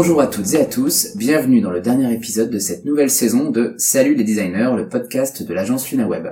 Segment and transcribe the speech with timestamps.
[0.00, 3.50] Bonjour à toutes et à tous, bienvenue dans le dernier épisode de cette nouvelle saison
[3.50, 6.28] de Salut les designers, le podcast de l'agence LunaWeb.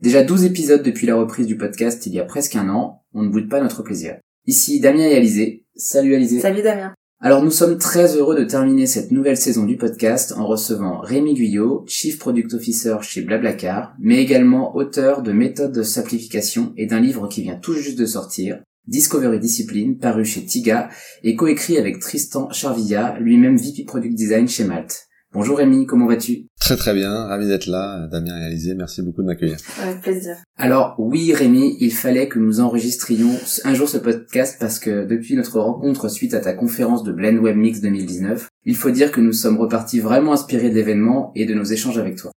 [0.00, 3.22] Déjà 12 épisodes depuis la reprise du podcast il y a presque un an, on
[3.22, 4.16] ne boude pas notre plaisir.
[4.46, 5.66] Ici Damien et Alizé.
[5.76, 6.40] Salut Alizé.
[6.40, 6.94] Salut Damien.
[7.20, 11.34] Alors nous sommes très heureux de terminer cette nouvelle saison du podcast en recevant Rémi
[11.34, 17.00] Guyot, Chief Product Officer chez Blablacar, mais également auteur de méthodes de simplification et d'un
[17.00, 20.88] livre qui vient tout juste de sortir, Discovery Discipline, paru chez Tiga
[21.22, 25.06] et coécrit avec Tristan Charvilla, lui-même VP Product Design chez Malte.
[25.32, 26.48] Bonjour Rémi, comment vas-tu?
[26.60, 29.56] Très très bien, ravi d'être là, Damien et Alizé, merci beaucoup de m'accueillir.
[29.80, 30.36] Avec plaisir.
[30.58, 33.30] Alors oui Rémi, il fallait que nous enregistrions
[33.64, 37.38] un jour ce podcast parce que depuis notre rencontre suite à ta conférence de Blend
[37.38, 41.46] Web Mix 2019, il faut dire que nous sommes repartis vraiment inspirés de l'événement et
[41.46, 42.32] de nos échanges avec toi.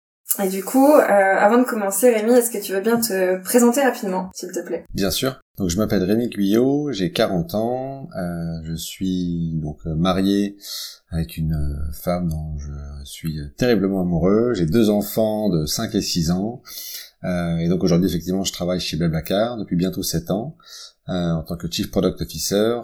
[0.42, 3.82] Et du coup, euh, avant de commencer, Rémi, est-ce que tu veux bien te présenter
[3.82, 4.84] rapidement, s'il te plaît?
[4.94, 5.40] Bien sûr.
[5.58, 10.56] Donc je m'appelle Rémi Guyot, j'ai 40 ans, euh, je suis donc euh, marié
[11.10, 16.00] avec une euh, femme dont je suis terriblement amoureux, j'ai deux enfants de 5 et
[16.00, 16.62] 6 ans,
[17.24, 20.56] euh, et donc aujourd'hui effectivement je travaille chez Blablacar depuis bientôt 7 ans
[21.06, 22.80] en tant que Chief Product Officer.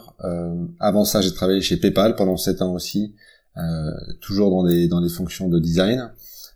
[0.79, 3.15] avant ça j'ai travaillé chez PayPal pendant 7 ans aussi,
[4.21, 6.11] toujours dans des, dans des fonctions de design.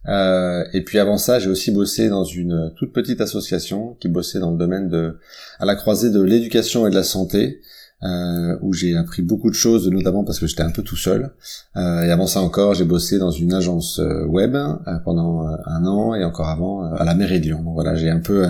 [0.08, 4.40] Euh, et puis avant ça, j'ai aussi bossé dans une toute petite association qui bossait
[4.40, 5.18] dans le domaine de,
[5.58, 7.60] à la croisée de l'éducation et de la santé,
[8.02, 11.32] euh, où j'ai appris beaucoup de choses, notamment parce que j'étais un peu tout seul.
[11.76, 15.56] Euh, et avant ça encore, j'ai bossé dans une agence euh, web euh, pendant euh,
[15.66, 17.62] un an et encore avant à la Lyon.
[17.62, 18.46] Donc voilà, j'ai un peu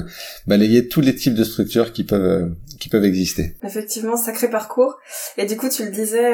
[0.46, 3.56] balayé tous les types de structures qui peuvent qui peuvent exister.
[3.62, 4.96] Effectivement, sacré parcours.
[5.36, 6.32] Et du coup, tu le disais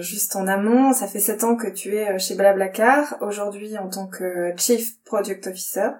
[0.00, 4.06] juste en amont, ça fait sept ans que tu es chez Blablacar, aujourd'hui en tant
[4.06, 5.90] que Chief Product Officer.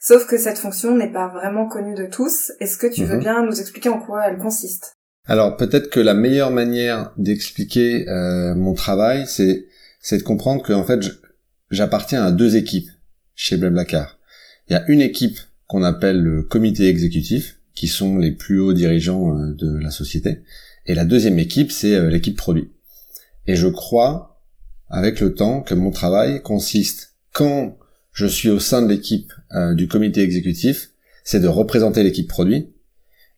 [0.00, 2.52] Sauf que cette fonction n'est pas vraiment connue de tous.
[2.60, 3.22] Est-ce que tu veux mhm.
[3.22, 4.96] bien nous expliquer en quoi elle consiste?
[5.26, 10.84] Alors peut-être que la meilleure manière d'expliquer euh, mon travail, c'est de comprendre que en
[10.84, 11.00] fait
[11.70, 12.90] j'appartiens à deux équipes
[13.34, 14.18] chez Blablacar.
[14.68, 18.74] Il y a une équipe qu'on appelle le comité exécutif, qui sont les plus hauts
[18.74, 20.42] dirigeants euh, de la société,
[20.86, 22.70] et la deuxième équipe c'est euh, l'équipe produit.
[23.46, 24.42] Et je crois
[24.90, 27.78] avec le temps que mon travail consiste quand
[28.12, 29.32] je suis au sein de l'équipe
[29.72, 30.90] du comité exécutif,
[31.24, 32.73] c'est de représenter l'équipe produit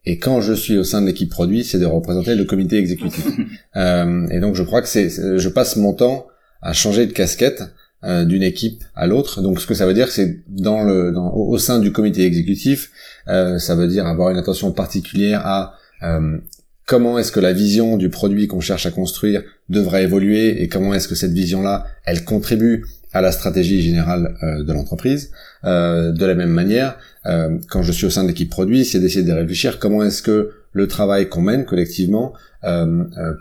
[0.06, 3.27] et quand je suis au sein de l'équipe produit, c'est de représenter le comité exécutif.
[3.77, 6.27] euh, et donc je crois que c'est, je passe mon temps
[6.62, 7.62] à changer de casquette
[8.05, 9.43] euh, d'une équipe à l'autre.
[9.43, 12.91] Donc ce que ça veut dire, c'est dans le, dans, au sein du comité exécutif,
[13.27, 16.39] euh, ça veut dire avoir une attention particulière à euh,
[16.84, 20.95] comment est-ce que la vision du produit qu'on cherche à construire devrait évoluer et comment
[20.95, 22.84] est-ce que cette vision-là, elle contribue
[23.16, 25.31] à la stratégie générale euh, de l'entreprise.
[25.65, 29.00] Euh, de la même manière, euh, quand je suis au sein de l'équipe produit, c'est
[29.00, 32.34] d'essayer de réfléchir comment est-ce que le travail qu'on mène collectivement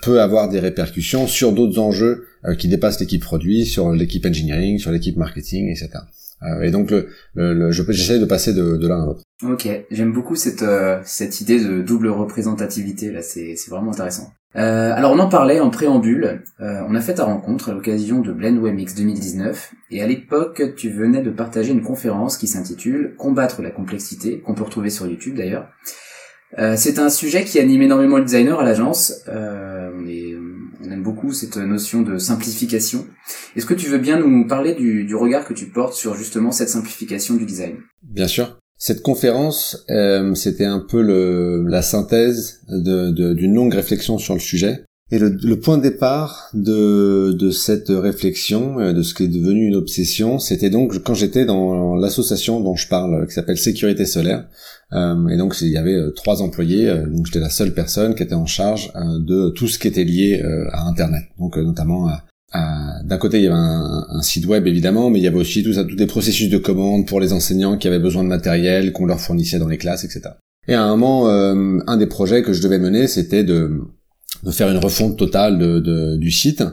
[0.04, 2.26] peut avoir des répercussions sur d'autres enjeux
[2.60, 5.90] qui dépassent l'équipe produit, sur l'équipe engineering, sur l'équipe marketing, etc.
[6.62, 9.24] et donc, le, le, j'essaie de passer de, de l'un à l'autre.
[9.44, 10.64] Ok, j'aime beaucoup cette
[11.04, 14.32] cette idée de double représentativité là, c'est vraiment intéressant.
[14.56, 18.22] Euh, alors on en parlait en préambule, euh, on a fait ta rencontre à l'occasion
[18.22, 23.16] de Blend WebMix 2019, et à l'époque tu venais de partager une conférence qui s'intitule
[23.18, 25.68] Combattre la complexité, qu'on peut retrouver sur YouTube d'ailleurs.
[26.58, 30.06] Euh, c'est un sujet qui anime énormément le designer à l'agence, on,
[30.84, 33.08] on, aime beaucoup cette notion de simplification.
[33.58, 36.70] Est-ce que tu veux bien nous parler du regard que tu portes sur justement cette
[36.70, 37.78] simplification du design?
[38.04, 38.58] Bien sûr.
[38.78, 41.02] Cette conférence, euh, c'était un peu
[41.68, 44.84] la synthèse d'une de, longue réflexion sur le sujet.
[45.12, 49.28] Et le, le point de départ de, de, cette réflexion, euh, de ce qui est
[49.28, 54.06] devenu une obsession, c'était donc quand j'étais dans l'association dont je parle, qui s'appelle Sécurité
[54.06, 54.48] Solaire.
[54.94, 58.24] Euh, et donc il y avait euh, trois employés, donc j'étais la seule personne qui
[58.24, 62.24] était en charge de tout ce qui était lié à Internet, donc notamment à,
[63.04, 65.74] d'un côté, il y avait un, site web évidemment, mais il y avait aussi tout
[65.74, 69.06] ça, tous des processus de commande pour les enseignants qui avaient besoin de matériel qu'on
[69.06, 70.22] leur fournissait dans les classes, etc.
[70.68, 73.82] Et à un moment, euh, un des projets que je devais mener, c'était de,
[74.52, 75.82] faire une refonte totale
[76.18, 76.64] du site.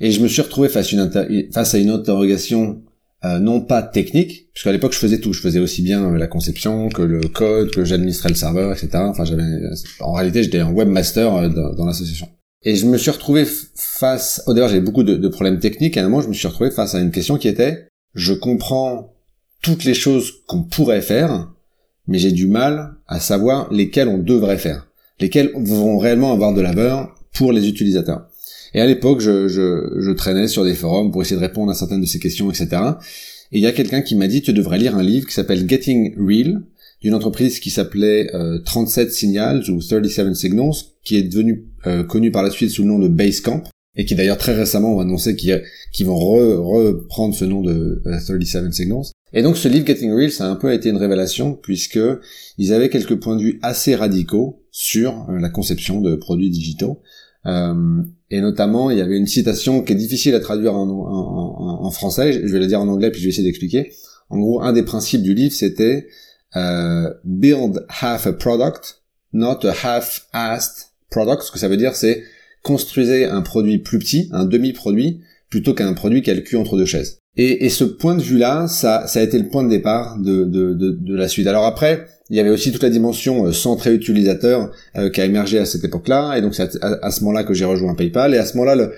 [0.00, 2.82] Et je me suis retrouvé face, à une interrogation
[3.24, 6.88] euh, non pas technique, puisqu'à l'époque je faisais tout, je faisais aussi bien la conception
[6.88, 8.90] que le code, que j'administrais le serveur, etc.
[8.94, 9.24] Enfin,
[10.00, 12.28] en réalité, j'étais un webmaster euh, dans l'association.
[12.64, 16.08] Et je me suis retrouvé face, au départ j'avais beaucoup de, problèmes techniques, à un
[16.08, 19.14] moment je me suis retrouvé face à une question qui était, je comprends
[19.62, 21.52] toutes les choses qu'on pourrait faire,
[22.06, 24.88] mais j'ai du mal à savoir lesquelles on devrait faire,
[25.20, 28.26] lesquelles vont réellement avoir de la pour les utilisateurs.
[28.74, 31.74] Et à l'époque, je, je, je, traînais sur des forums pour essayer de répondre à
[31.74, 32.68] certaines de ces questions, etc.
[33.52, 35.68] Et il y a quelqu'un qui m'a dit, tu devrais lire un livre qui s'appelle
[35.68, 36.62] Getting Real,
[37.02, 38.30] d'une entreprise qui s'appelait
[38.64, 40.72] 37 euh, Signals ou 37 Signals,
[41.04, 43.62] qui est devenue euh, connue par la suite sous le nom de Basecamp.
[43.96, 49.06] et qui d'ailleurs très récemment ont annoncé qu'ils vont reprendre ce nom de 37 Signals.
[49.32, 52.00] Et donc ce livre Getting Real, ça a un peu été une révélation puisque
[52.56, 57.00] ils avaient quelques points de vue assez radicaux sur la conception de produits digitaux.
[57.46, 61.86] Euh, et notamment, il y avait une citation qui est difficile à traduire en, en,
[61.86, 62.32] en, français.
[62.32, 63.92] Je vais la dire en anglais, puis je vais essayer d'expliquer.
[64.28, 66.08] En gros, un des principes du livre, c'était
[66.56, 69.02] euh, build half a product,
[69.32, 71.42] not a half-assed product.
[71.42, 72.22] Ce que ça veut dire, c'est
[72.62, 77.18] construisez un produit plus petit, un demi-produit, plutôt qu'un produit qui le entre deux chaises.
[77.36, 80.44] Et, et ce point de vue-là, ça, ça a été le point de départ de,
[80.44, 81.46] de, de, de la suite.
[81.46, 85.24] Alors après, il y avait aussi toute la dimension euh, centrée utilisateur euh, qui a
[85.24, 88.34] émergé à cette époque-là, et donc c'est à, ce moment-là que j'ai rejoint PayPal.
[88.34, 88.90] Et à ce moment-là,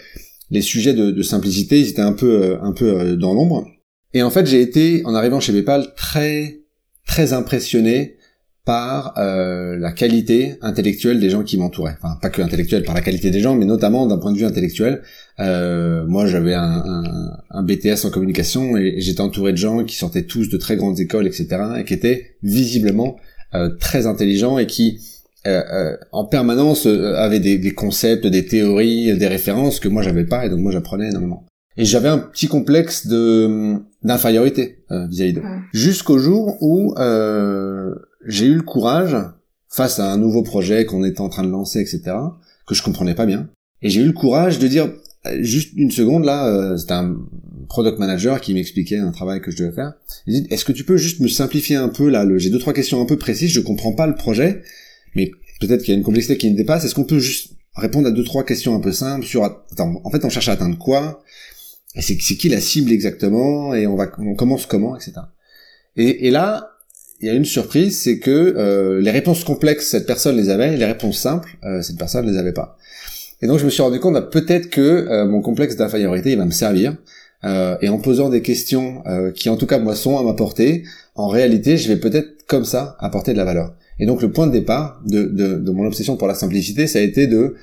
[0.51, 3.67] les sujets de, de, simplicité, ils étaient un peu, euh, un peu dans l'ombre.
[4.15, 6.60] Et en fait, j'ai été, en arrivant chez PayPal, très,
[7.07, 8.17] très impressionné
[8.65, 11.97] par euh, la qualité intellectuelle des gens qui m'entouraient.
[12.01, 14.45] Enfin, pas que intellectuelle, par la qualité des gens, mais notamment d'un point de vue
[14.45, 15.03] intellectuel.
[15.41, 19.97] Euh, moi, j'avais un, un, un, BTS en communication et, j'étais entouré de gens qui
[19.97, 21.49] sortaient tous de très grandes écoles, etc.,
[21.79, 23.17] et qui étaient visiblement
[23.55, 25.01] euh, très intelligents et qui,
[25.47, 30.27] euh, euh, en permanence, avaient des, des, concepts, des théories, des références que moi j'avais
[30.27, 31.47] pas, et donc moi j'apprenais énormément.
[31.77, 35.43] Et j'avais un petit complexe de d'infériorité vis-à-vis d'eux.
[35.73, 36.95] Jusqu'au jour où
[38.27, 39.17] j'ai eu le courage,
[39.71, 42.17] face à un nouveau projet qu'on était en train de lancer, etc.,
[42.67, 43.49] que je comprenais pas bien,
[43.83, 44.93] et j'ai eu le courage de dire,
[45.27, 47.17] euh, juste une seconde là, euh, c'était un
[47.69, 49.93] product manager qui m'expliquait un travail que je devais faire.
[50.27, 52.73] Il dit, est-ce que tu peux juste me simplifier un peu là, j'ai deux trois
[52.73, 54.63] questions un peu précises, je comprends pas le projet,
[55.15, 55.31] mais
[55.61, 56.85] peut-être qu'il y a une complexité qui me dépasse.
[56.85, 60.11] Est-ce qu'on peut juste répondre à deux trois questions un peu simples sur, attends, en
[60.11, 61.23] fait, on cherche à atteindre quoi?
[61.99, 65.13] C'est qui la cible exactement Et on va, on commence comment, etc.
[65.97, 66.71] Et, et là,
[67.21, 70.75] il y a une surprise, c'est que euh, les réponses complexes, cette personne les avait,
[70.75, 72.79] et les réponses simples, euh, cette personne ne les avait pas.
[73.43, 76.39] Et donc je me suis rendu compte, bah, peut-être que euh, mon complexe d'infériorité, il
[76.39, 76.97] va me servir.
[77.45, 79.03] et en posant des questions
[79.35, 80.85] qui, en tout cas, moi, sont à m'apporter,
[81.15, 83.75] en réalité, je vais peut-être comme ça apporter de la valeur.
[83.99, 86.99] Et donc le point de départ de, de, de mon obsession pour la simplicité, ça
[86.99, 87.55] a été de,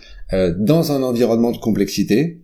[0.57, 2.41] dans un environnement de complexité,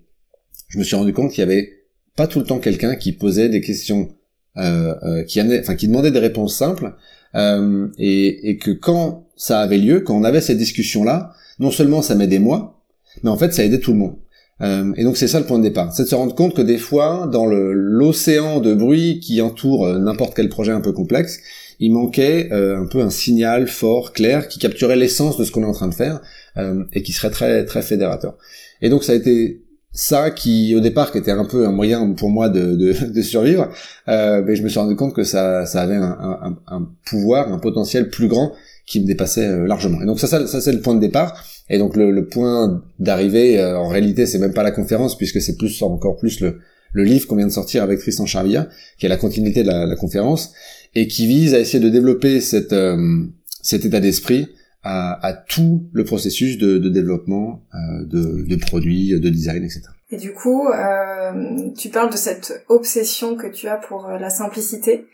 [0.74, 1.84] je me suis rendu compte qu'il y avait
[2.16, 4.10] pas tout le temps quelqu'un qui posait des questions
[4.58, 6.96] euh, euh, qui, enfin, qui demandait des réponses simples,
[7.36, 12.02] euh, et, et, que quand ça avait lieu, quand on avait cette discussion-là, non seulement
[12.02, 12.84] ça m'aidait moi,
[13.22, 14.16] mais en fait ça aidait tout le monde.
[14.62, 16.62] Euh, et donc c'est ça le point de départ, c'est de se rendre compte que
[16.62, 21.40] des fois, dans l'océan de bruit qui entoure n'importe quel projet un peu complexe,
[21.80, 25.64] il manquait euh, un peu un signal fort, clair, qui capturait l'essence de ce qu'on
[25.64, 26.22] est en train de faire
[26.58, 28.38] euh, et qui serait très très fédérateur.
[28.82, 29.62] Et donc ça a été
[29.94, 33.22] ça qui au départ qui était un peu un moyen pour moi de, de, de
[33.22, 33.70] survivre,
[34.08, 37.54] euh, mais je me suis rendu compte que ça, ça avait un, un, un, pouvoir,
[37.54, 38.54] un potentiel plus grand
[38.86, 40.02] qui me dépassait euh, largement.
[40.02, 41.42] Et donc ça, ça, ça c'est le point de départ.
[41.70, 45.42] Et donc le, le point d'arrivée, euh, en réalité, c'est même pas la conférence puisque
[45.42, 46.60] c'est plus encore plus le,
[46.92, 48.68] le livre qu'on vient de sortir avec Tristan Charvilla,
[49.00, 50.52] qui est la continuité de la, la conférence
[50.96, 53.24] et qui vise à essayer de développer cette, euh,
[53.62, 54.48] cet état d'esprit
[54.84, 59.84] à, à, tout le processus de, de développement euh, de, de, produits, de design, etc.
[60.14, 64.30] Et du coup, euh, tu parles de cette obsession que tu as pour euh, la
[64.30, 65.08] simplicité.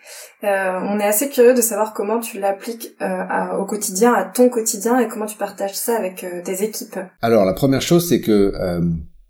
[0.43, 0.47] Euh,
[0.83, 4.99] on est assez curieux de savoir comment tu l'appliques euh, au quotidien, à ton quotidien,
[4.99, 6.99] et comment tu partages ça avec euh, tes équipes.
[7.21, 8.53] Alors, la première chose, c'est que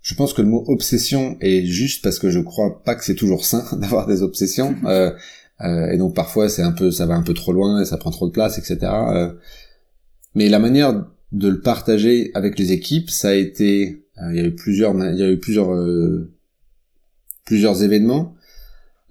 [0.01, 3.13] je pense que le mot obsession est juste parce que je crois pas que c'est
[3.13, 4.73] toujours sain d'avoir des obsessions.
[5.63, 8.09] et donc parfois, c'est un peu, ça va un peu trop loin et ça prend
[8.09, 8.91] trop de place, etc.
[10.35, 14.39] Mais la manière de le partager avec les équipes, ça a été, euh, il y
[14.39, 16.31] a eu plusieurs, il y a eu plusieurs, euh,
[17.45, 18.35] plusieurs événements.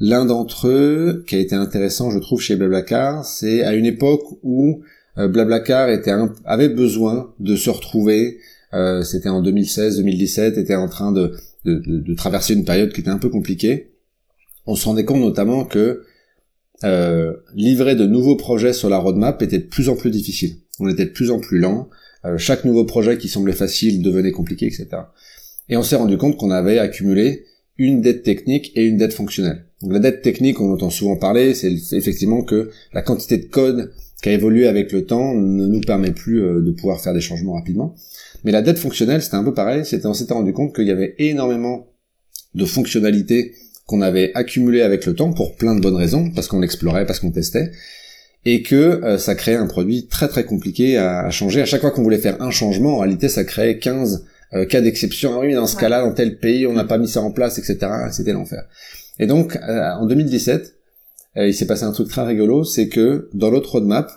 [0.00, 4.22] L'un d'entre eux, qui a été intéressant, je trouve, chez Blablacar, c'est à une époque
[4.42, 4.82] où
[5.18, 6.12] euh, Blablacar était
[6.44, 8.38] avait besoin de se retrouver.
[8.74, 11.34] Euh, c'était en 2016-2017, était en train de,
[11.64, 13.92] de, de, de, traverser une période qui était un peu compliquée.
[14.66, 16.04] On se rendait compte notamment que
[16.84, 20.88] euh, livrer de nouveaux projets sur la roadmap était de plus en plus difficile on
[20.88, 21.88] était de plus en plus lent,
[22.24, 24.88] euh, chaque nouveau projet qui semblait facile devenait compliqué, etc.
[25.68, 27.44] Et on s'est rendu compte qu'on avait accumulé
[27.76, 29.64] une dette technique et une dette fonctionnelle.
[29.82, 33.92] La dette technique, on entend souvent parler, c'est effectivement que la quantité de code
[34.22, 37.20] qui a évolué avec le temps ne nous permet plus euh, de pouvoir faire des
[37.20, 37.94] changements rapidement.
[38.44, 40.90] Mais la dette fonctionnelle, c'était un peu pareil, c'était on s'était rendu compte qu'il y
[40.90, 41.86] avait énormément
[42.54, 43.54] de fonctionnalités
[43.86, 47.20] qu'on avait accumulées avec le temps pour plein de bonnes raisons, parce qu'on explorait, parce
[47.20, 47.70] qu'on testait,
[48.44, 51.60] et que euh, ça créait un produit très très compliqué à, changer.
[51.60, 54.80] À chaque fois qu'on voulait faire un changement, en réalité, ça créait 15 euh, cas
[54.80, 55.32] d'exception.
[55.34, 57.58] Ah oui, dans ce cas-là, dans tel pays, on n'a pas mis ça en place,
[57.58, 57.78] etc.
[58.10, 58.64] C'était l'enfer.
[59.18, 60.74] Et donc, euh, en 2017,
[61.36, 64.10] il s'est passé un truc très rigolo, c'est que dans l'autre roadmap,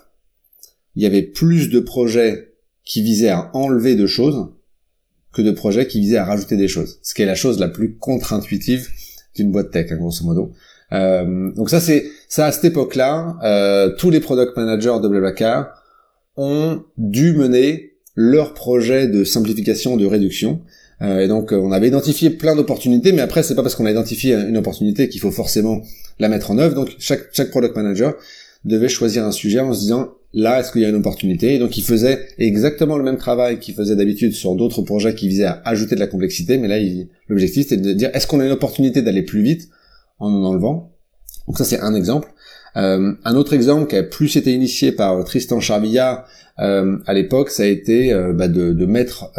[0.96, 4.48] il y avait plus de projets qui visaient à enlever de choses
[5.32, 7.70] que de projets qui visaient à rajouter des choses, ce qui est la chose la
[7.70, 8.90] plus contre-intuitive
[9.36, 10.52] d'une boîte tech, hein, grosso modo.
[10.94, 15.70] Euh, donc ça c'est ça à cette époque-là, euh, tous les product managers de Blablacar
[16.38, 20.62] ont dû mener leur projet de simplification, de réduction.
[21.02, 23.92] Euh, et donc on avait identifié plein d'opportunités, mais après c'est pas parce qu'on a
[23.92, 25.82] identifié une opportunité qu'il faut forcément
[26.20, 26.76] la mettre en œuvre.
[26.76, 28.16] Donc chaque chaque product manager
[28.66, 31.56] devait choisir un sujet en se disant là est-ce qu'il y a une opportunité?
[31.56, 35.28] Et donc il faisait exactement le même travail qu'il faisait d'habitude sur d'autres projets qui
[35.28, 36.78] visaient à ajouter de la complexité mais là
[37.28, 39.70] l'objectif c'était de dire est-ce qu'on a une opportunité d'aller plus vite
[40.22, 40.92] en en enlevant.
[41.48, 42.34] Donc ça c'est un exemple.
[42.78, 46.26] Euh, un autre exemple qui a plus été initié par Tristan Charvilla
[46.60, 49.32] euh, à l'époque ça a été euh, bah, de, mettre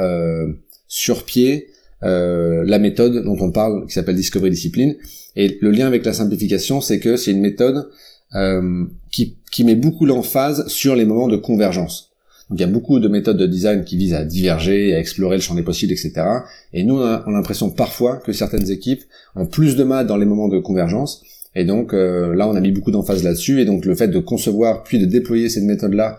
[0.87, 1.69] sur pied
[2.03, 4.97] la méthode dont on parle qui s'appelle Discovery Discipline.
[5.37, 7.89] Et le lien avec la simplification c'est que c'est une méthode
[9.11, 12.12] qui, qui met beaucoup l'emphase sur les moments de convergence.
[12.53, 15.43] Il y a beaucoup de méthodes de design qui visent à diverger, à explorer le
[15.43, 16.13] champ des possibles, etc.
[16.73, 19.03] Et nous, on a, l'impression parfois que certaines équipes
[19.35, 21.23] ont plus de mal dans les moments de convergence.
[21.55, 23.61] Et donc euh, là, on a mis beaucoup d'emphase là-dessus.
[23.61, 26.19] Et donc le fait de concevoir puis de déployer cette méthode-là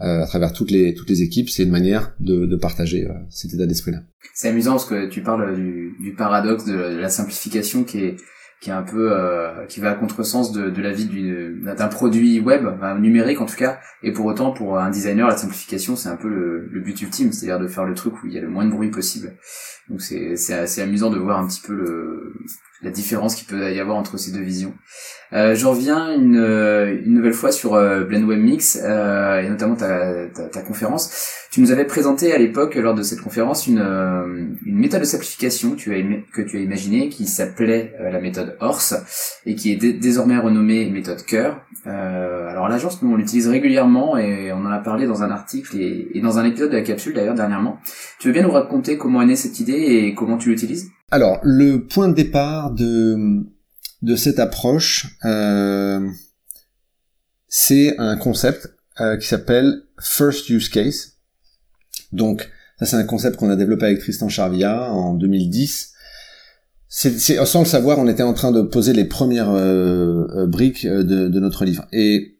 [0.00, 3.54] euh, à travers toutes les toutes les équipes, c'est une manière de, partager euh, cet
[3.54, 3.98] état d'esprit-là.
[4.34, 8.16] C'est amusant parce que tu parles du paradoxe de la simplification qui est
[8.62, 11.08] qui est un peu euh, qui va à contresens de, de la vie
[11.60, 12.64] d'un produit web
[13.00, 13.80] numérique en tout cas.
[14.04, 17.32] Et pour autant pour un designer la simplification c'est un peu le, le but ultime
[17.32, 19.32] c'est-à-dire de faire le truc où il y a le moins de bruit possible
[19.92, 22.34] donc c'est assez amusant de voir un petit peu le
[22.82, 24.74] la différence qu'il peut y avoir entre ces deux visions
[25.34, 29.48] euh, je reviens une, euh, une nouvelle fois sur euh, Blend Web Mix euh, et
[29.48, 31.46] notamment ta, ta, ta, conférence.
[31.50, 35.06] Tu nous avais présenté à l'époque lors de cette conférence une, euh, une méthode de
[35.06, 36.02] simplification que tu as,
[36.34, 38.94] que tu as imaginée qui s'appelait la méthode Horse
[39.46, 41.60] et qui est désormais renommée méthode Cœur.
[41.84, 46.08] alors l'agence nous on l'utilise régulièrement et on en a parlé dans un article et,
[46.14, 47.80] et dans un épisode de la capsule d'ailleurs dernièrement.
[48.18, 50.88] Tu veux bien nous raconter comment est née cette idée et comment tu l'utilises?
[51.10, 53.44] Alors le point de départ de
[54.02, 56.08] de cette approche, euh,
[57.48, 61.12] c'est un concept euh, qui s'appelle First Use Case.
[62.10, 65.92] Donc, ça c'est un concept qu'on a développé avec Tristan Charvia en 2010.
[66.88, 71.28] C'est, sans le savoir, on était en train de poser les premières euh, briques de,
[71.28, 71.86] de, notre livre.
[71.92, 72.36] Et,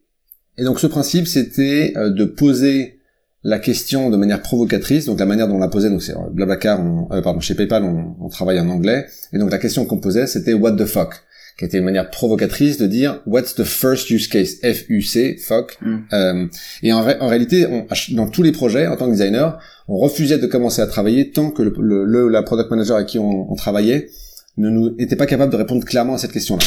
[0.58, 3.00] et donc ce principe, c'était de poser
[3.44, 6.80] la question de manière provocatrice, donc la manière dont on la posait, donc c'est Blablacar,
[6.80, 10.26] on, pardon, chez PayPal, on, on, travaille en anglais, et donc la question qu'on posait,
[10.26, 11.22] c'était What the fuck
[11.58, 15.78] qui était une manière provocatrice de dire What's the first use case F-U-C, fuck.
[15.80, 15.96] Mm.
[16.12, 16.46] Euh,
[16.82, 19.58] et en, en réalité, on, dans tous les projets, en tant que designer,
[19.88, 23.18] on refusait de commencer à travailler tant que le, le, la product manager avec qui
[23.18, 24.08] on, on, travaillait
[24.56, 26.64] ne nous était pas capable de répondre clairement à cette question-là.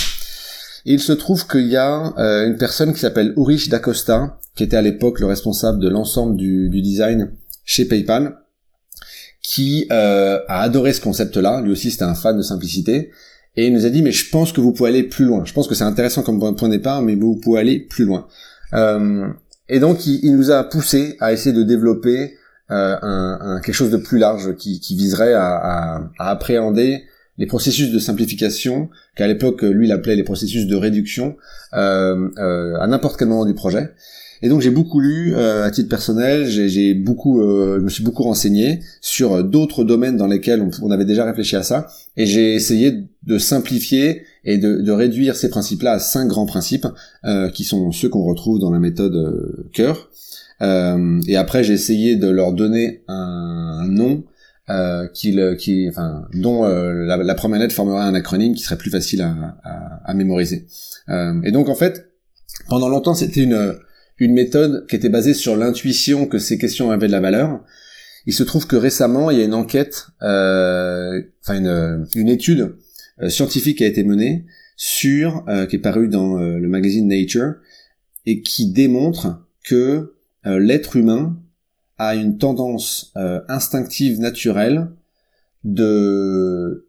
[0.86, 4.78] Il se trouve qu'il y a euh, une personne qui s'appelle Ulrich Dacosta, qui était
[4.78, 7.32] à l'époque le responsable de l'ensemble du, du, design
[7.66, 8.38] chez PayPal,
[9.42, 11.62] qui euh, a adoré ce concept-là.
[11.62, 13.12] Lui aussi, c'était un fan de simplicité
[13.58, 15.44] et il nous a dit mais je pense que vous pouvez aller plus loin.
[15.46, 18.28] Je pense que c'est intéressant comme point de départ, mais vous pouvez aller plus loin.
[18.74, 19.28] Euh,
[19.70, 22.36] et donc il, il, nous a poussé à essayer de développer
[22.72, 27.04] euh, un, un, quelque chose de plus large qui, qui viserait à, à, à, appréhender
[27.38, 31.36] les processus de simplification qu'à l'époque lui il appelait les processus de réduction
[31.74, 33.92] euh, euh à n'importe quel moment du projet
[34.42, 38.04] et donc j'ai beaucoup lu euh, à titre personnel, j'ai beaucoup, euh, je me suis
[38.04, 41.88] beaucoup renseigné sur euh, d'autres domaines dans lesquels on, avait déjà réfléchi à ça,
[42.18, 46.88] et j'ai essayé de simplifier et de, de réduire ces principes-là à cinq grands principes
[47.54, 50.12] qui sont ceux qu'on retrouve dans la méthode cœur.
[50.62, 54.24] et après j'ai essayé de leur donner un, nom
[54.70, 59.22] euh, qui, enfin, dont la, la, première lettre formerait un acronyme qui serait plus facile
[59.22, 60.68] à, à, à mémoriser.
[61.10, 62.12] Euh, et donc en fait,
[62.68, 63.78] pendant longtemps, c'était une
[64.18, 67.62] une méthode qui était basée sur l'intuition que ces questions avaient de la valeur.
[68.26, 72.76] Il se trouve que récemment, il y a une enquête, euh, enfin une, une étude
[73.22, 74.46] euh, scientifique qui a été menée
[74.78, 77.56] sur, euh, qui est parue dans euh, le magazine Nature,
[78.26, 80.14] et qui démontre que
[80.48, 81.40] l'être humain
[81.98, 83.14] a une tendance
[83.48, 84.90] instinctive naturelle
[85.64, 86.88] de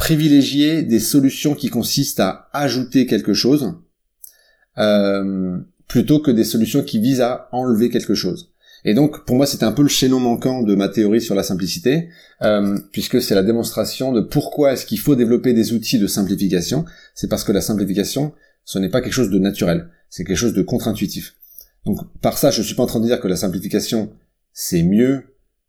[0.00, 3.74] privilégier des solutions qui consistent à ajouter quelque chose
[4.78, 5.58] euh,
[5.88, 8.52] plutôt que des solutions qui visent à enlever quelque chose.
[8.84, 11.42] Et donc, pour moi, c'était un peu le chaînon manquant de ma théorie sur la
[11.42, 12.08] simplicité,
[12.40, 16.86] euh, puisque c'est la démonstration de pourquoi est-ce qu'il faut développer des outils de simplification.
[17.14, 18.32] C'est parce que la simplification,
[18.64, 21.34] ce n'est pas quelque chose de naturel, c'est quelque chose de contre-intuitif.
[21.86, 24.10] Donc, par ça, je suis pas en train de dire que la simplification,
[24.52, 25.24] c'est mieux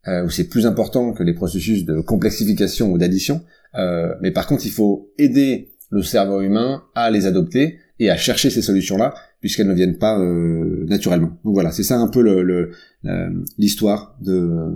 [0.08, 3.42] euh, ou c'est plus important que les processus de complexification ou d'addition,
[3.76, 8.16] euh, mais par contre, il faut aider le cerveau humain à les adopter et à
[8.16, 11.38] chercher ces solutions-là, puisqu'elles ne viennent pas euh, naturellement.
[11.44, 12.20] Donc voilà, c'est ça un peu
[13.58, 14.72] l'histoire le, de,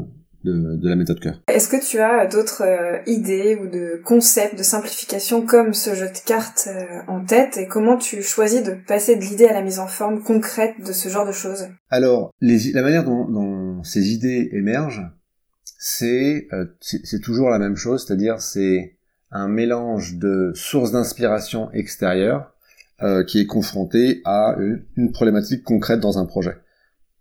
[0.46, 1.42] de, de la méthode cœur.
[1.48, 6.06] Est-ce que tu as d'autres euh, idées ou de concepts de simplification comme ce jeu
[6.06, 9.62] de cartes euh, en tête et comment tu choisis de passer de l'idée à la
[9.62, 11.66] mise en forme concrète de ce genre de choses?
[11.90, 15.02] Alors, les, la manière dont, dont, ces idées émergent,
[15.78, 18.96] c'est euh, c'est toujours la même chose, c'est-à-dire c'est
[19.30, 22.52] un mélange de sources d'inspiration extérieures
[23.26, 24.56] qui est confronté à
[24.96, 26.54] une problématique concrète dans un projet.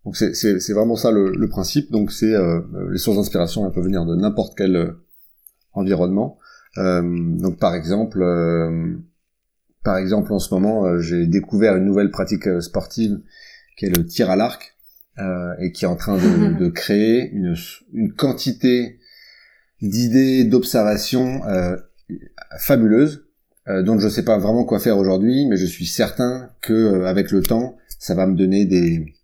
[0.05, 1.91] Donc c'est vraiment ça le, le principe.
[1.91, 4.91] Donc c'est euh, les sources d'inspiration, elles peuvent venir de n'importe quel euh,
[5.73, 6.37] environnement.
[6.77, 8.23] Euh, donc par exemple,
[9.83, 13.19] par exemple en ce moment, j'ai découvert une nouvelle pratique sportive
[13.77, 14.75] qui est le tir à l'arc
[15.59, 17.55] et qui est en train de, de créer une,
[17.93, 18.99] une quantité
[19.81, 21.41] d'idées, d'observations
[22.59, 23.25] fabuleuses
[23.67, 27.31] dont je ne sais pas vraiment quoi faire aujourd'hui, mais je suis certain que avec
[27.31, 29.15] le temps, ça va me donner des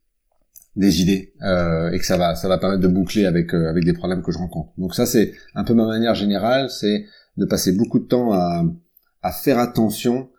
[0.76, 3.84] des idées euh, et que ça va ça va permettre de boucler avec euh, avec
[3.84, 4.72] des problèmes que je rencontre.
[4.78, 7.06] Donc ça c'est un peu ma manière générale, c'est
[7.38, 8.64] de passer beaucoup de temps à
[9.22, 10.30] à faire attention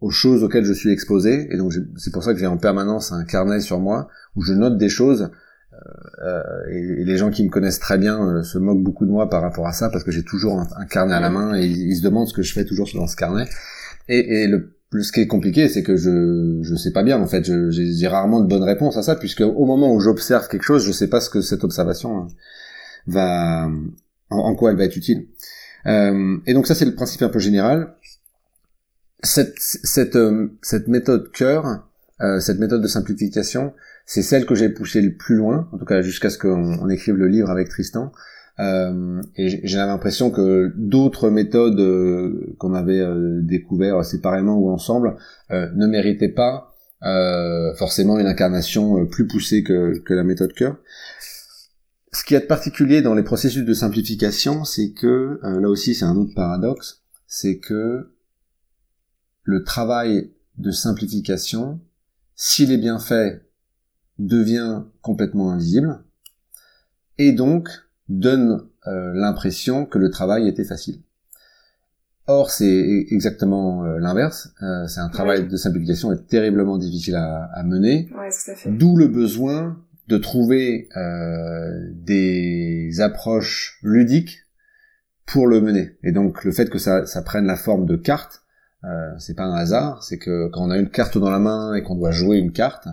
[0.00, 1.48] aux choses auxquelles je suis exposé.
[1.52, 4.52] Et donc c'est pour ça que j'ai en permanence un carnet sur moi où je
[4.52, 5.30] note des choses.
[5.72, 5.78] Euh,
[6.26, 9.30] euh et, les gens qui me connaissent très bien euh, se moquent beaucoup de moi
[9.30, 11.90] par rapport à ça parce que j'ai toujours un, carnet à la main et ils,
[11.92, 13.48] ils, se demandent ce que je fais toujours dans ce carnet.
[14.08, 17.26] Et, et le ce qui est compliqué, c'est que je je sais pas bien en
[17.26, 17.44] fait.
[17.44, 20.92] J'ai rarement de bonnes réponses à ça, puisque au moment où j'observe quelque chose, je
[20.92, 22.26] sais pas ce que cette observation
[23.06, 23.68] va
[24.30, 25.26] en, quoi elle va être utile.
[25.86, 27.94] Euh, et donc ça c'est le principe un peu général.
[29.22, 30.48] Cette cette euh,
[30.88, 31.88] méthode cœur,
[32.20, 33.72] euh, cette méthode de simplification,
[34.04, 37.16] c'est celle que j'ai poussée le plus loin, en tout cas jusqu'à ce qu'on écrive
[37.16, 38.12] le livre avec Tristan.
[38.58, 45.16] Euh, et j'ai l'impression que d'autres méthodes euh, qu'on avait euh, découvert séparément ou ensemble
[45.50, 46.68] ne méritaient pas
[47.76, 50.76] forcément une incarnation plus poussée que, que la méthode cœur.
[52.12, 56.16] Ce qui est particulier dans les processus de simplification, c'est que là aussi c'est un
[56.16, 58.14] autre paradoxe, c'est que
[59.42, 61.80] le travail de simplification,
[62.36, 63.50] s'il est bien fait,
[64.18, 66.04] devient complètement invisible,
[67.18, 67.68] et donc
[68.18, 71.00] donne euh, l'impression que le travail était facile.
[72.26, 74.52] Or, c'est exactement euh, l'inverse.
[74.62, 78.08] Euh, c'est un travail de simplification est terriblement difficile à, à mener.
[78.66, 80.88] D'où le besoin de trouver
[81.94, 84.40] des approches ludiques
[85.26, 85.96] pour le mener.
[86.02, 88.42] Et donc, le fait que ça, ça prenne la forme de carte,
[89.18, 90.02] c'est pas un hasard.
[90.02, 92.52] C'est que quand on a une carte dans la main et qu'on doit jouer une
[92.52, 92.88] carte,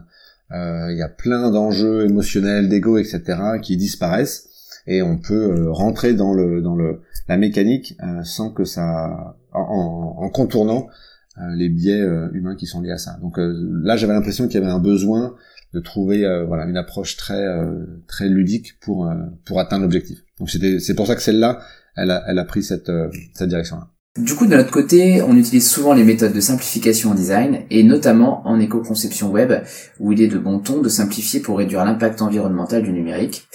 [0.52, 4.49] il y a plein d'enjeux émotionnels, d'ego, etc., qui disparaissent
[4.90, 9.38] et on peut euh, rentrer dans le dans le la mécanique euh, sans que ça
[9.54, 10.88] en, en contournant
[11.38, 13.18] euh, les biais humains qui sont liés à ça.
[13.22, 15.36] Donc là, j'avais l'impression qu'il y avait un besoin
[15.74, 17.46] de trouver voilà une approche très
[18.08, 19.10] très ludique pour
[19.46, 20.20] pour atteindre l'objectif.
[20.40, 21.60] Donc c'était c'est pour ça que celle-là,
[21.96, 22.92] elle a elle a pris cette
[23.36, 23.88] cette direction-là.
[24.18, 27.84] Du coup, de notre côté, on utilise souvent les méthodes de simplification en design, et
[27.84, 29.54] notamment en éco-conception web,
[30.00, 33.48] où il est de bon ton de simplifier pour réduire l'impact environnemental du numérique.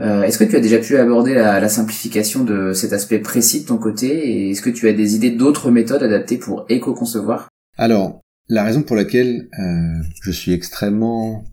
[0.00, 3.66] Euh, est-ce que tu as déjà pu aborder la, simplification de cet aspect précis de
[3.66, 7.48] ton côté et est-ce que tu as des idées d'autres méthodes adaptées pour éco-concevoir?
[7.76, 11.44] Alors, la raison pour laquelle euh, je suis extrêmement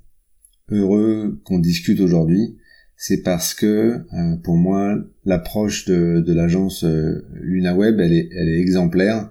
[0.72, 2.58] heureux qu'on discute aujourd'hui,
[2.96, 3.66] c'est parce que
[4.14, 6.86] euh, pour moi, l'approche de, l'agence
[7.34, 9.30] LunaWeb, elle est, elle est exemplaire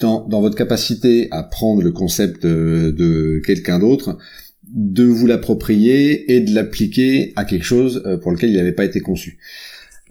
[0.00, 4.16] dans, dans, votre capacité à prendre le concept de quelqu'un d'autre,
[4.74, 8.84] de vous l'approprier et de l'appliquer à quelque chose euh, pour lequel il n'avait pas
[8.84, 9.38] été conçu.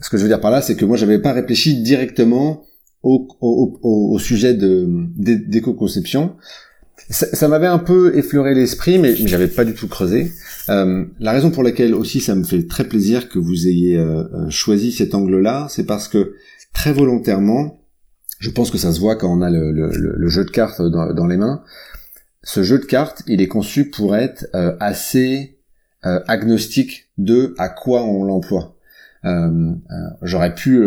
[0.01, 2.63] Ce que je veux dire par là, c'est que moi, j'avais pas réfléchi directement
[3.03, 6.35] au, sujet d'éco-conception.
[7.09, 10.31] Ça, m'avait un peu effleuré l'esprit, mais, j'avais pas du tout creusé.
[10.69, 14.49] Euh, la raison pour laquelle aussi ça me fait très plaisir que vous ayez euh,
[14.49, 16.33] choisi cet angle-là, c'est parce que
[16.73, 17.79] très volontairement,
[18.39, 21.37] je pense que ça se voit quand on a le, jeu de cartes dans les
[21.37, 21.63] mains
[22.43, 25.57] ce jeu de cartes, il est conçu pour être euh, assez
[26.05, 28.75] euh, agnostique de à quoi on l'emploie.
[29.25, 29.73] Euh,
[30.21, 30.81] j'aurais pu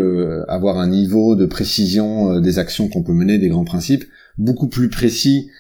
[0.48, 4.04] avoir un niveau de précision des actions qu'on peut mener, des grands principes,
[4.38, 5.50] beaucoup plus précis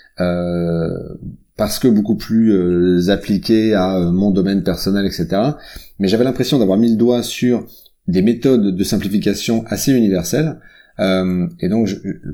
[1.56, 5.28] parce que beaucoup plus appliqué à mon domaine personnel, etc.
[5.98, 7.66] Mais j'avais l'impression d'avoir mis le doigt sur
[8.06, 10.56] des méthodes de simplification assez universelles
[11.00, 11.88] euh, et donc,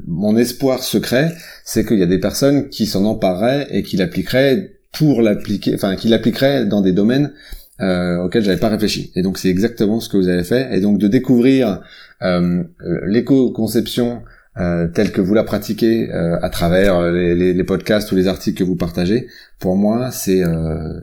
[0.07, 1.33] mon espoir secret,
[1.65, 5.95] c'est qu'il y a des personnes qui s'en empareraient et qui l'appliqueraient pour l'appliquer, enfin,
[5.97, 7.33] qui l'appliqueraient dans des domaines
[7.81, 9.13] euh, auxquels j'avais pas réfléchi.
[9.15, 10.75] Et donc, c'est exactement ce que vous avez fait.
[10.77, 11.83] Et donc, de découvrir
[12.23, 12.65] euh,
[13.07, 14.23] l'éco-conception
[14.59, 18.27] euh, telle que vous la pratiquez euh, à travers euh, les, les, podcasts ou les
[18.27, 19.27] articles que vous partagez,
[19.59, 20.43] pour moi c'est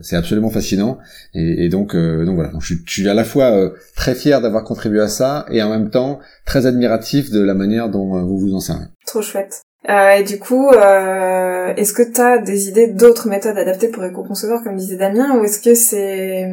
[0.02, 0.98] c'est absolument fascinant
[1.34, 5.08] et, et donc donc voilà, je, suis à la fois très fier d'avoir contribué à
[5.08, 8.86] ça et en même temps très admiratif de la manière dont vous vous en servez.
[9.06, 9.62] Trop chouette.
[9.88, 14.76] et du coup, est-ce que tu as des idées d'autres méthodes adaptées pour éco-concevoir, comme
[14.76, 16.48] disait Damien, ou est-ce que c'est,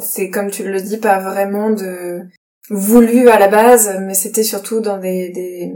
[0.00, 2.22] c'est comme tu le dis, pas vraiment de
[2.70, 5.72] voulu à la base, mais c'était surtout dans des, des,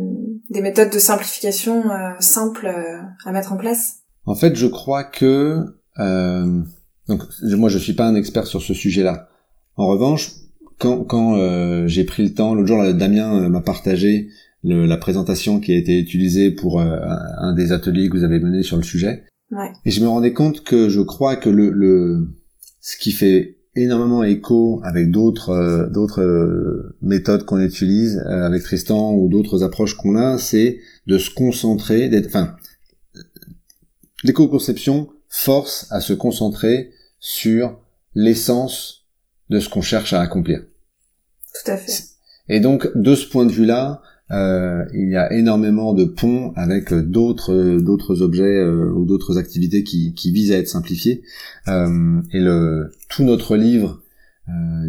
[0.51, 5.05] des, méthodes de simplification euh, simples euh, à mettre en place En fait, je crois
[5.05, 5.65] que
[5.99, 6.63] euh,
[7.09, 9.29] donc moi je suis pas un expert sur ce sujet-là.
[9.77, 10.33] En revanche,
[10.79, 14.29] quand, quand euh, j'ai pris le temps, l'autre jour Damien m'a partagé
[14.63, 18.77] la présentation qui a été utilisée pour un des ateliers que vous avez mené sur
[18.77, 19.23] le sujet.
[19.53, 19.71] Ouais.
[19.85, 22.35] Et je me rendais compte que je crois que le, le
[22.81, 28.63] ce qui fait énormément écho avec d'autres euh, d'autres euh, méthodes qu'on utilise euh, avec
[28.63, 32.57] Tristan ou d'autres approches qu'on a, c'est de se concentrer, d'être, enfin,
[34.25, 37.79] l'éco-conception force à se concentrer sur
[38.15, 39.07] l'essence
[39.51, 40.61] de ce qu'on cherche à accomplir.
[40.61, 42.05] Tout à fait.
[42.49, 46.93] Et donc, de ce point de vue-là, euh, il y a énormément de ponts avec
[46.93, 51.23] d'autres d'autres objets euh, ou d'autres activités qui, qui visent à être simplifiées.
[51.69, 54.03] Euh, et le tout notre livre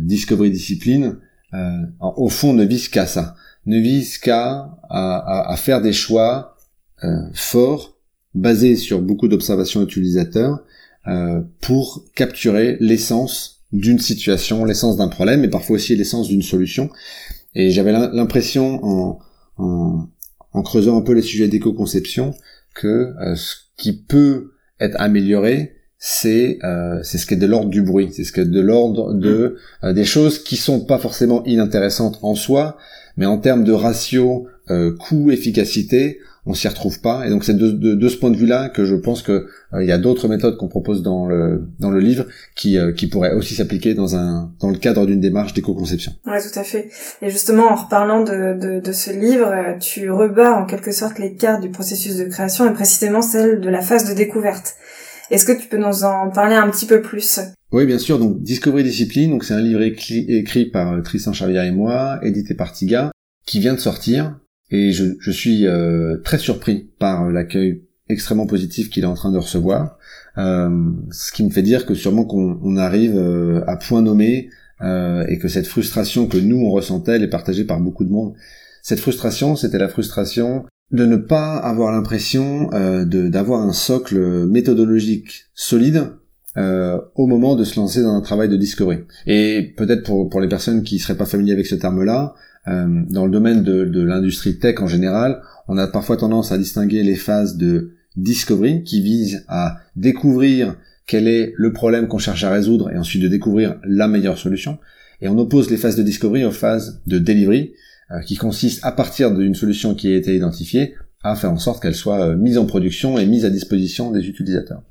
[0.02, 1.18] Discovery Discipline,
[2.00, 6.58] au fond, ne vise qu'à ça, ne vise qu'à à, à, faire des choix
[7.34, 7.98] forts,
[8.36, 10.64] basés sur beaucoup d'observations utilisateurs,
[11.60, 16.92] pour capturer l'essence d'une situation, l'essence d'un problème, et parfois aussi l'essence d'une solution.
[17.56, 19.20] Et j'avais l'impression en,
[19.58, 22.34] en, creusant un peu les sujets d'éco-conception
[22.74, 27.70] que euh, ce qui peut être amélioré, c'est euh, c'est ce qui est de l'ordre
[27.70, 31.00] du bruit, c'est ce qui est de l'ordre de euh, des choses qui sont pas
[31.00, 32.78] forcément inintéressantes en soi,
[33.18, 34.48] mais en termes de ratio
[35.00, 37.28] coût efficacité, on s'y retrouve pas.
[37.28, 39.88] Et donc c'est de, de, ce point de vue-là que je pense que euh, il
[39.88, 43.34] y a d'autres méthodes qu'on propose dans le dans le livre qui euh, qui pourraient
[43.34, 46.14] aussi s'appliquer dans un dans le cadre d'une démarche d'éco-conception.
[46.26, 46.90] Ouais, tout à fait.
[47.22, 51.20] Et justement, en reparlant de, de, de ce livre, euh, tu rebats en quelque sorte
[51.20, 54.76] les cartes du processus de création et précisément celle de la phase de découverte.
[55.30, 57.42] Est-ce que tu peux nous en parler un petit peu plus?
[57.74, 58.18] Oui, bien sûr.
[58.18, 62.54] Donc Discovery Discipline, donc c'est un livre écrit, écrit par Tristan Charlière et moi, édité
[62.54, 63.12] par Tiga,
[63.46, 64.38] qui vient de sortir
[64.70, 69.32] et je, je suis euh, très surpris par l'accueil extrêmement positif qu'il est en train
[69.32, 69.98] de recevoir,
[70.38, 74.50] euh, ce qui me fait dire que sûrement qu'on on arrive euh, à point nommé
[74.82, 78.12] euh, et que cette frustration que nous on ressentait, elle est partagée par beaucoup de
[78.12, 78.34] monde.
[78.82, 85.48] Cette frustration, c'était la frustration de ne pas avoir l'impression euh, d'avoir un socle méthodologique
[85.54, 86.12] solide
[86.56, 89.00] euh, au moment de se lancer dans un travail de discovery.
[89.26, 92.36] Et peut-être pour, pour les personnes qui seraient pas familiers avec ce terme-là,
[92.68, 96.58] euh, dans le domaine de, de l'industrie tech en général, on a parfois tendance à
[96.58, 100.76] distinguer les phases de discovery qui visent à découvrir
[101.06, 104.80] quel est le problème qu'on cherche à résoudre et ensuite de découvrir la meilleure solution.
[105.22, 107.74] Et on oppose les phases de discovery aux phases de delivery
[108.12, 111.82] euh, qui consistent à partir d'une solution qui a été identifiée à faire en sorte
[111.82, 114.84] qu'elle soit euh, mise en production et mise à disposition des utilisateurs.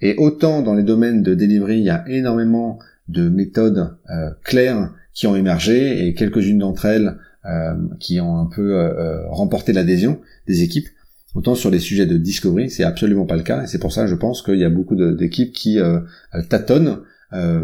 [0.00, 3.96] Et autant dans les domaines de delivery, il y a énormément de méthodes
[4.44, 9.26] claires qui ont émergé et quelques-unes d'entre elles euh, qui ont un peu euh, euh,
[9.28, 10.88] remporté l'adhésion des équipes.
[11.34, 14.06] Autant sur les sujets de discovery, c'est absolument pas le cas, et c'est pour ça,
[14.06, 15.78] je pense qu'il y a beaucoup d'équipes qui
[16.48, 16.98] tâtonnent,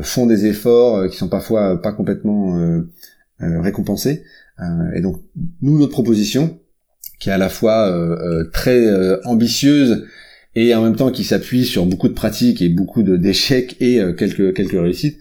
[0.03, 2.57] font des efforts qui sont parfois pas complètement
[3.41, 4.23] récompensés.
[4.95, 5.21] et donc,
[5.63, 6.61] nous, notre proposition,
[7.19, 7.93] qui est à la fois
[8.53, 8.89] très
[9.25, 10.07] ambitieuse
[10.55, 14.55] et en même temps qui s'appuie sur beaucoup de pratiques et beaucoup d'échecs et quelques
[14.55, 15.19] quelques réussites,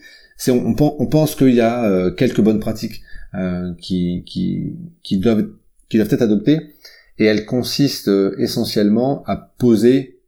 [0.48, 3.02] on, pense qu'il y a euh, quelques bonnes pratiques
[3.36, 4.24] euh, qui,
[5.12, 5.48] doivent
[5.94, 6.60] être adoptées
[7.18, 10.20] et elles consistent euh, essentiellement à poser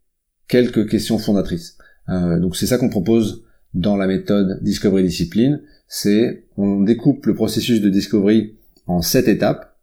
[0.47, 1.77] quelques questions fondatrices.
[2.07, 3.43] donc c'est ça qu'on propose
[3.73, 8.55] dans la méthode Discovery Discipline, c'est on découpe le processus de discovery
[8.87, 9.77] en sept étapes.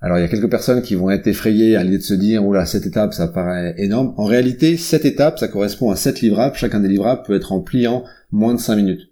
[0.00, 2.44] Alors il y a quelques personnes qui vont être effrayées à l'idée de se dire
[2.44, 4.12] oula sept étapes ça paraît énorme.
[4.16, 6.56] En réalité sept étapes ça correspond à sept livrables.
[6.56, 9.09] Chacun des livrables peut être rempli en moins de cinq minutes.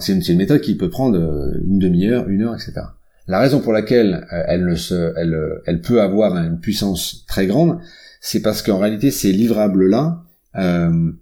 [0.00, 2.82] C'est une, méthode qui peut prendre euh, une demi-heure, une heure, etc.
[3.28, 7.78] La raison pour laquelle euh, euh, elle peut avoir une puissance très grande,
[8.22, 10.24] c'est parce qu'en réalité ces livrables-là,
[10.56, 11.12] euh,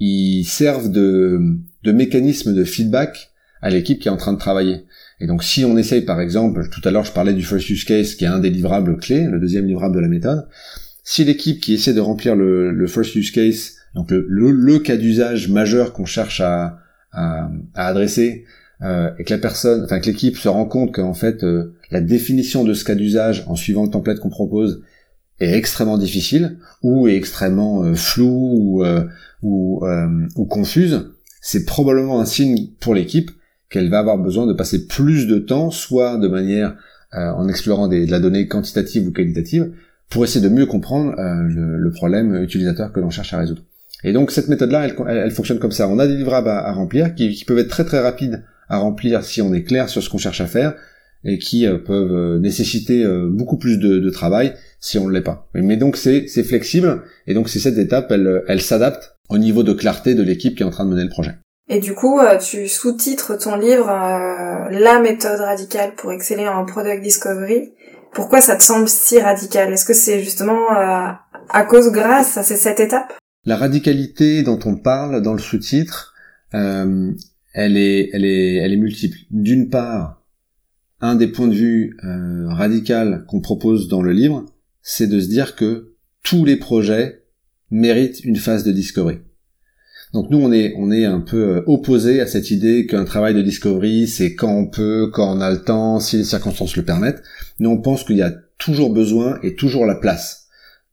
[0.00, 1.40] ils servent de,
[1.84, 3.30] de mécanisme de feedback
[3.62, 4.84] à l'équipe qui est en train de travailler.
[5.20, 7.84] Et donc si on essaye par exemple, tout à l'heure je parlais du first use
[7.84, 10.48] case qui est un des livrables clés, le deuxième livrable de la méthode,
[11.04, 15.92] si l'équipe qui essaie de remplir le, first use case, donc le cas d'usage majeur
[15.92, 16.80] qu'on cherche à,
[17.14, 18.44] à, adresser
[18.82, 22.00] euh, et que la personne, enfin que l'équipe se rend compte qu'en fait euh, la
[22.00, 24.82] définition de ce cas d'usage en suivant le template qu'on propose
[25.40, 28.84] est extrêmement difficile ou est extrêmement euh, floue ou
[29.42, 31.10] ou, confuse,
[31.42, 33.30] c'est probablement un signe pour l'équipe
[33.68, 36.76] qu'elle va avoir besoin de passer plus de temps, soit de manière
[37.12, 39.70] en explorant de la donnée quantitative ou qualitative,
[40.08, 43.62] pour essayer de mieux comprendre le, le, problème utilisateur que l'on cherche à résoudre.
[44.04, 45.88] Et donc cette méthode-là, elle, elle, fonctionne comme ça.
[45.88, 49.24] On a des livrables à, remplir qui, qui, peuvent être très très rapides à remplir
[49.24, 50.74] si on est clair sur ce qu'on cherche à faire
[51.24, 55.12] et qui euh, peuvent euh, nécessiter euh, beaucoup plus de, de, travail si on ne
[55.12, 55.48] l'est pas.
[55.54, 59.72] Mais donc c'est flexible et donc c'est cette étape, elle, elle s'adapte au niveau de
[59.72, 61.32] clarté de l'équipe qui est en train de mener le projet.
[61.70, 67.72] Et du coup, tu sous-titres ton livre La méthode radicale pour exceller en product discovery.
[68.12, 69.72] Pourquoi ça te semble si radical?
[69.72, 73.14] Est-ce que c'est justement à cause, grâce à ces sept étapes
[73.46, 76.14] La radicalité dont on parle dans le sous-titre,
[76.54, 77.12] euh,
[77.52, 79.18] elle est, multiple.
[79.30, 80.22] D'une part,
[81.00, 84.46] un des points de vue euh, radical qu'on propose dans le livre,
[84.80, 87.24] c'est de se dire que tous les projets
[87.70, 89.18] méritent une phase de discovery.
[90.14, 93.34] Donc nous, on est, on est un peu euh, opposé à cette idée qu'un travail
[93.34, 96.84] de discovery, c'est quand on peut, quand on a le temps, si les circonstances le
[96.84, 97.22] permettent.
[97.58, 100.43] Nous, on pense qu'il y a toujours besoin et toujours la place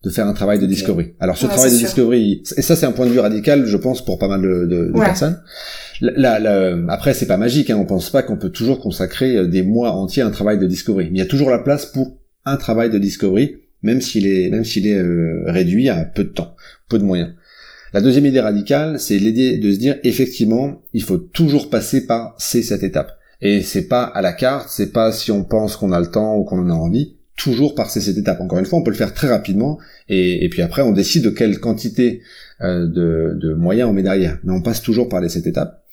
[0.04, 1.14] de faire un travail de discovery.
[1.20, 4.04] Alors ce travail de discovery, et ça c'est un point de vue radical, je pense,
[4.04, 5.40] pour pas mal de, de, personnes.
[6.02, 7.70] La, la, après, c'est pas magique.
[7.70, 10.58] Hein, on pense pas qu'on peut toujours consacrer euh, des mois entiers à un travail
[10.58, 11.06] de discovery.
[11.12, 14.50] Mais il y a toujours la place pour un travail de discovery, même s'il est
[14.50, 16.56] même s'il est euh, réduit à peu de temps,
[16.90, 17.34] peu de moyens.
[17.94, 22.36] La deuxième idée radicale, c'est l'idée de se dire effectivement, il faut toujours passer par
[22.40, 23.18] ces cette étape.
[23.42, 26.36] Et c'est pas à la carte, c'est pas si on pense qu'on a le temps
[26.38, 28.41] ou qu'on en a envie, toujours par ces cette étape.
[28.41, 31.30] Encore une fois, on peut le faire très rapidement, et, puis après, on décide de
[31.30, 32.22] quelle quantité
[32.62, 34.38] euh, de, moyens on met derrière.
[34.44, 35.84] Mais on passe toujours par les sept étapes.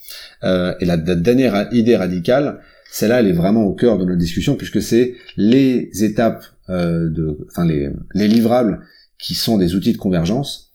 [0.43, 2.59] Euh, et la, dernière idée radicale,
[2.91, 7.37] celle-là, elle est vraiment au cœur de notre discussion puisque c'est les étapes euh, de,
[7.47, 8.81] enfin les livrables
[9.19, 10.73] qui sont des outils de convergence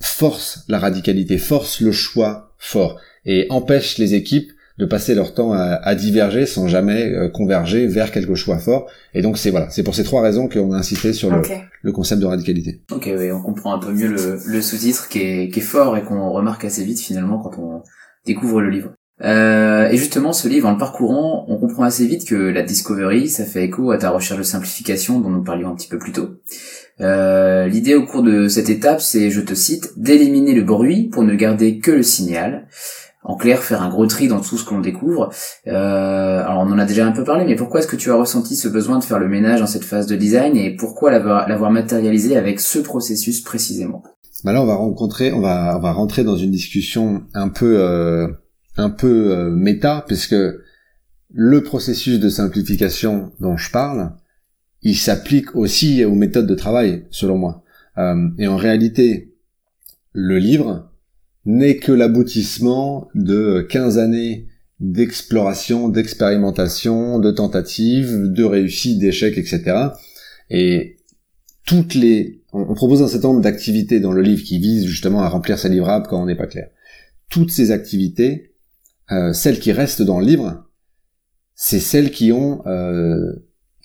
[0.00, 5.52] forcent la radicalité, forcent le choix fort et empêchent les équipes de passer leur temps
[5.52, 8.90] à, diverger sans jamais euh, converger vers quelque choix fort.
[9.14, 12.20] Et donc c'est voilà, c'est pour ces trois raisons qu'on a insisté sur le, concept
[12.20, 12.82] de radicalité.
[12.90, 15.96] Ok, oui, on comprend un peu mieux le, le sous-titre qui est, qui est fort
[15.96, 17.82] et qu'on remarque assez vite finalement quand on
[18.26, 18.92] découvre le livre.
[19.22, 23.28] Euh, et justement, ce livre, en le parcourant, on comprend assez vite que la discovery,
[23.28, 26.12] ça fait écho à ta recherche de simplification dont nous parlions un petit peu plus
[26.12, 26.30] tôt.
[27.00, 31.22] Euh, L'idée au cours de cette étape, c'est, je te cite, d'éliminer le bruit pour
[31.22, 32.66] ne garder que le signal.
[33.24, 35.30] En clair, faire un gros tri dans tout ce qu'on découvre.
[35.68, 38.16] Euh, alors, on en a déjà un peu parlé, mais pourquoi est-ce que tu as
[38.16, 41.70] ressenti ce besoin de faire le ménage dans cette phase de design et pourquoi l'avoir
[41.70, 44.02] matérialisé avec ce processus précisément?
[44.44, 47.80] Bah là, on va rencontrer, on va, on va rentrer dans une discussion un peu,
[47.80, 48.26] euh,
[48.76, 50.34] un peu euh, méta, puisque
[51.30, 54.16] le processus de simplification dont je parle,
[54.82, 57.62] il s'applique aussi aux méthodes de travail, selon moi.
[57.98, 59.36] Euh, et en réalité,
[60.12, 60.91] le livre
[61.44, 64.48] n'est que l'aboutissement de 15 années
[64.80, 69.88] d'exploration, d'expérimentation, de tentatives, de réussites, d'échecs, etc.
[70.50, 70.96] Et
[71.64, 75.28] toutes les on, propose un certain nombre d'activités dans le livre qui visent justement à
[75.28, 76.68] remplir sa livrable quand on n'est pas clair.
[77.30, 78.52] Toutes ces activités,
[79.10, 80.64] euh, celles qui restent dans le livre,
[81.54, 83.32] c'est celles qui ont euh,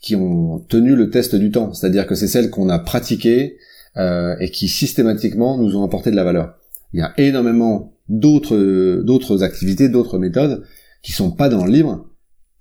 [0.01, 3.57] qui ont tenu le test du temps, c'est-à-dire que c'est celles qu'on a pratiquées
[3.97, 6.57] euh, et qui systématiquement nous ont apporté de la valeur.
[6.93, 10.63] Il y a énormément d'autres d'autres activités, d'autres méthodes
[11.03, 12.07] qui sont pas dans le livre,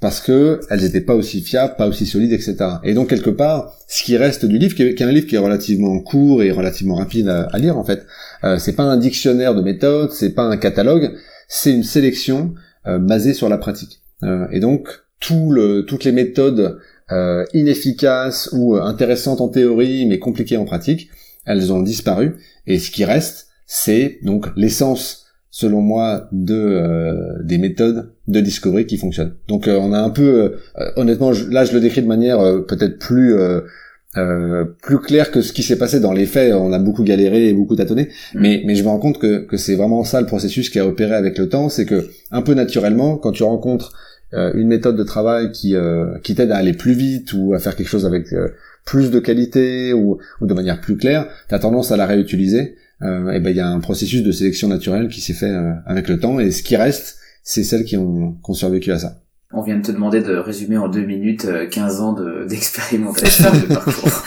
[0.01, 2.57] parce que elles n'étaient pas aussi fiables, pas aussi solides, etc.
[2.85, 5.39] Et donc quelque part, ce qui reste du livre, qui est, un livre qui est
[5.39, 8.05] relativement court et relativement rapide à, lire en fait,
[8.45, 11.13] euh, c'est pas un dictionnaire de méthodes, c'est pas un catalogue,
[11.49, 12.55] c'est une sélection
[12.87, 14.01] euh, basée sur la pratique.
[14.23, 14.89] Euh, et donc
[15.21, 16.79] tout le, toutes les méthodes
[17.11, 21.09] euh, inefficaces ou intéressantes en théorie mais compliquées en pratique,
[21.45, 22.37] elles ont disparu.
[22.67, 25.27] Et ce qui reste, c'est donc l'essence
[25.57, 29.37] selon moi, de euh, des méthodes de discovery qui fonctionnent.
[29.49, 32.99] Donc euh, on a un peu, euh, honnêtement, là je le décris de manière peut-être
[32.99, 33.35] plus
[34.83, 36.53] plus claire que ce qui s'est passé dans les faits.
[36.53, 38.41] On a beaucoup galéré et beaucoup tâtonné, mm.
[38.41, 40.87] mais mais je me rends compte que que c'est vraiment ça le processus qui a
[40.87, 43.95] opéré avec le temps, c'est que un peu naturellement, quand tu rencontres
[44.33, 45.75] une méthode de travail qui
[46.23, 48.27] qui t'aide à aller plus vite ou à faire quelque chose avec
[48.85, 52.77] plus de qualité ou, ou de manière plus claire, tu as tendance à la réutiliser
[53.03, 55.75] euh, et ben il y a un processus de sélection naturelle qui s'est fait euh,
[55.85, 58.99] avec le temps et ce qui reste c'est celles qui ont, qui ont survécu à
[58.99, 59.21] ça.
[59.53, 63.75] On vient de te demander de résumer en deux minutes 15 euh, ans d'expérimentation de,
[63.75, 64.25] parcours.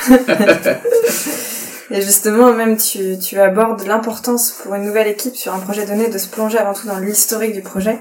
[1.92, 6.08] Et justement, même tu, tu abordes l'importance pour une nouvelle équipe sur un projet donné
[6.08, 7.98] de se plonger avant tout dans l'historique du projet.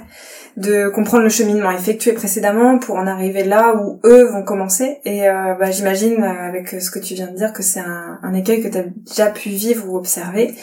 [0.56, 4.98] De comprendre le cheminement effectué précédemment pour en arriver là où eux vont commencer.
[5.04, 8.34] Et euh, bah, j'imagine avec ce que tu viens de dire que c'est un, un
[8.34, 10.54] écueil que tu as déjà pu vivre ou observer.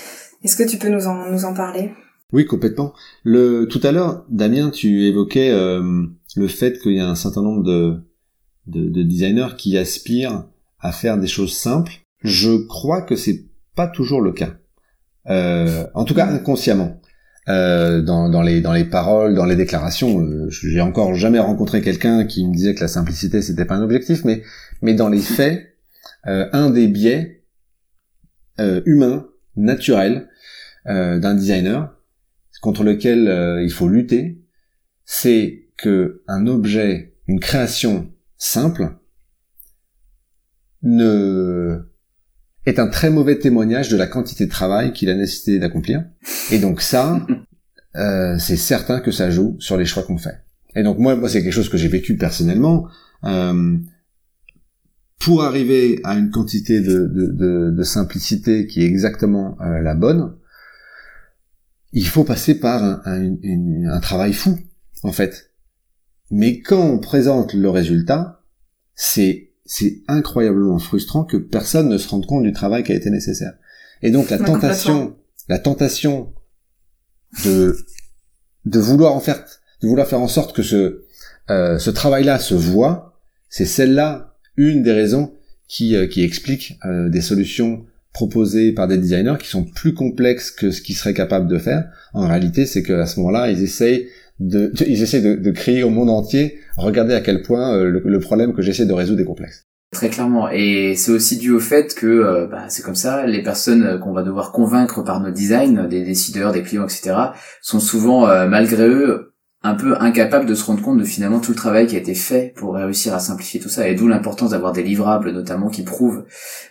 [0.44, 1.92] Est-ce que tu peux nous en, nous en parler?
[2.34, 2.94] Oui, complètement.
[3.24, 7.64] Le, tout à l'heure, Damien, tu évoquais le fait qu'il y a un certain nombre
[7.64, 8.02] de,
[8.68, 10.46] de, de designers qui aspirent
[10.80, 11.94] à faire des choses simples.
[12.22, 13.46] Je crois que c'est
[13.76, 14.54] pas toujours le cas.
[15.28, 17.00] Euh, en tout cas inconsciemment.
[17.48, 21.82] Euh, dans, dans, les, dans les paroles, dans les déclarations, euh, j'ai encore jamais rencontré
[21.82, 24.42] quelqu'un qui me disait que la simplicité c'était pas un objectif, mais,
[24.82, 25.76] mais dans les faits,
[26.26, 27.44] euh, un des biais
[28.60, 30.30] euh, humains, naturels,
[30.88, 31.96] d'un designer,
[32.62, 34.46] contre lequel il faut lutter,
[35.04, 38.92] c'est que un objet, une création simple,
[40.84, 41.90] ne
[42.66, 46.04] est un très mauvais témoignage de la quantité de travail qu'il a nécessité d'accomplir.
[46.52, 47.26] Et donc ça,
[47.96, 50.42] euh, c'est certain que ça joue sur les choix qu'on fait.
[50.76, 52.88] Et donc moi, moi c'est quelque chose que j'ai vécu personnellement.
[53.24, 53.78] Euh,
[55.20, 60.36] pour arriver à une quantité de, de, de, simplicité qui est exactement euh, la bonne,
[61.94, 64.60] il faut passer par un, un, un, travail fou,
[65.04, 65.52] en fait.
[66.30, 68.44] Mais quand on présente le résultat,
[68.94, 73.10] c'est c'est incroyablement frustrant que personne ne se rende compte du travail qui a été
[73.10, 73.54] nécessaire.
[74.02, 75.16] Et donc la tentation,
[75.50, 76.34] la tentation
[77.44, 77.78] de
[78.66, 79.44] de vouloir en faire
[79.82, 81.06] de vouloir faire en sorte que ce
[81.50, 85.34] euh, ce travail-là se voit, c'est celle-là une des raisons
[85.68, 90.50] qui euh, qui explique euh, des solutions proposées par des designers qui sont plus complexes
[90.50, 91.90] que ce qu'ils seraient capables de faire.
[92.14, 94.08] En réalité, c'est qu'à ce moment-là, ils essayent
[94.40, 98.20] de, ils essaient de, de, crier au monde entier, regardez à quel point euh, le,
[98.20, 99.66] problème que j'essaie de résoudre est complexe.
[99.92, 100.50] Très clairement.
[100.50, 104.12] Et c'est aussi dû au fait que euh, bah, c'est comme ça, les personnes qu'on
[104.12, 107.16] va devoir convaincre par nos designs, des décideurs, des clients, etc.,
[107.62, 109.32] sont souvent, euh, malgré eux,
[109.64, 112.14] un peu incapables de se rendre compte de finalement tout le travail qui a été
[112.14, 113.88] fait pour réussir à simplifier tout ça.
[113.88, 116.26] Et d'où l'importance d'avoir des livrables, notamment, qui prouvent,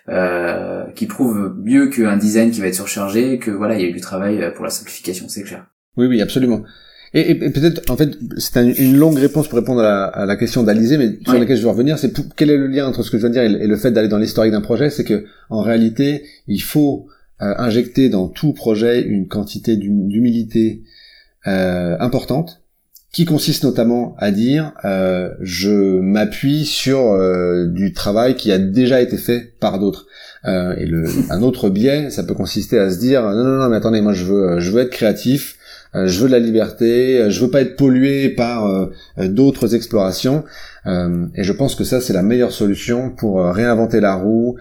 [0.09, 3.89] euh, qui prouvent mieux qu'un design qui va être surchargé, que voilà, il y a
[3.89, 5.67] eu du travail pour la simplification, c'est clair.
[5.97, 6.63] Oui, oui, absolument.
[7.15, 10.37] Et, et, peut-être, en fait, c'est une longue réponse pour répondre à la, à la
[10.37, 13.11] question d'Alizé, mais sur laquelle je veux revenir, c'est quel est le lien entre ce
[13.11, 15.25] que je viens de dire et, le fait d'aller dans l'historique d'un projet, c'est que
[15.49, 17.07] en réalité, il faut
[17.41, 20.83] euh, injecter dans tout projet une quantité d'humilité
[21.47, 22.65] euh, importante,
[23.15, 29.01] qui consiste notamment à dire euh, je m'appuie sur euh, du travail qui a déjà
[29.01, 30.07] été fait par d'autres.
[30.47, 33.69] Euh, et le, un autre biais, ça peut consister à se dire non non non
[33.69, 35.57] mais attendez moi je veux je veux être créatif,
[35.95, 40.45] je veux de la liberté, euh, je veux pas être pollué par euh, d'autres explorations.
[40.87, 44.57] et je pense que ça c'est la meilleure solution pour réinventer la roue,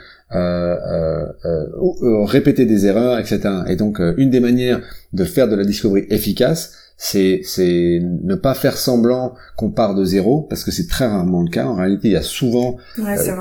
[2.26, 3.40] répéter des erreurs, etc.
[3.68, 4.80] Et donc une des manières
[5.12, 10.06] de faire de la discovery efficace, c'est c'est ne pas faire semblant qu'on part de
[10.06, 12.78] zéro parce que c'est très rarement le cas en réalité il y a souvent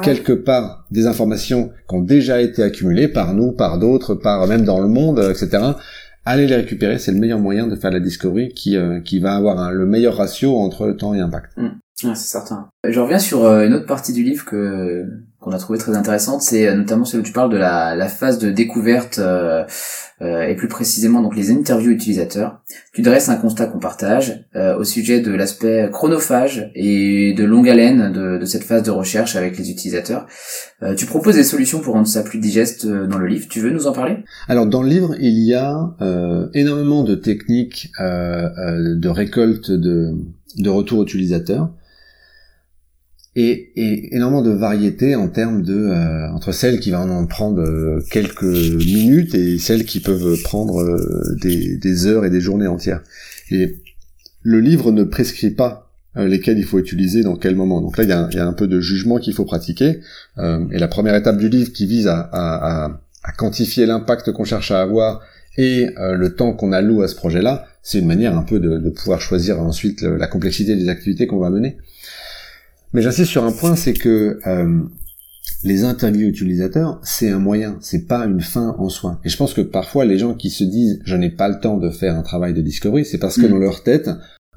[0.02, 4.64] quelque part des informations qui ont déjà été accumulées par nous par d'autres par même
[4.64, 5.62] dans le monde etc
[6.24, 9.34] allez les récupérer, c'est le meilleur moyen de faire la discovery qui, euh, qui va
[9.34, 11.56] avoir le meilleur ratio entre temps et impact.
[11.56, 11.68] Mm.
[11.96, 12.68] c'est certain.
[12.88, 15.06] Je reviens sur euh, une autre partie du livre que
[15.42, 18.08] qu'on a trouvé très intéressante, c'est euh, notamment celle où tu parles de la, la
[18.08, 19.64] phase de découverte euh,
[20.22, 22.60] euh, et plus précisément donc les interviews utilisateurs.
[22.92, 27.68] Tu dresses un constat qu'on partage euh, au sujet de l'aspect chronophage et de longue
[27.68, 30.26] haleine de, de, cette phase de recherche avec les utilisateurs.
[30.84, 33.48] Euh, tu proposes des solutions pour rendre ça plus digeste dans le livre.
[33.50, 34.18] Tu veux nous en parler?
[34.46, 35.90] Alors dans le livre, il y a
[36.54, 40.14] énormément de techniques de récolte de,
[40.56, 41.70] de retours utilisateurs
[43.34, 47.62] et, et, énormément de variété en termes de euh, entre celles qui vont en prendre
[47.62, 52.66] euh, quelques minutes et celles qui peuvent prendre euh, des, des, heures et des journées
[52.66, 53.02] entières.
[53.50, 53.78] Et
[54.42, 57.80] le livre ne prescrit pas lesquels il faut utiliser dans quel moment.
[57.80, 60.00] Donc là, il y a, y a un peu de jugement qu'il faut pratiquer.
[60.38, 64.72] et la première étape du livre qui vise à, à, à quantifier l'impact qu'on cherche
[64.72, 65.22] à avoir
[65.56, 68.90] et le temps qu'on alloue à ce projet-là, c'est une manière un peu de, de
[68.90, 71.78] pouvoir choisir ensuite la complexité des activités qu'on va mener.
[72.92, 74.82] Mais j'insiste sur un point, c'est que euh,
[75.64, 79.20] les interviews utilisateurs, c'est un moyen, c'est pas une fin en soi.
[79.24, 81.78] Et je pense que parfois les gens qui se disent je n'ai pas le temps
[81.78, 83.50] de faire un travail de discovery, c'est parce que mm.
[83.50, 84.10] dans leur tête,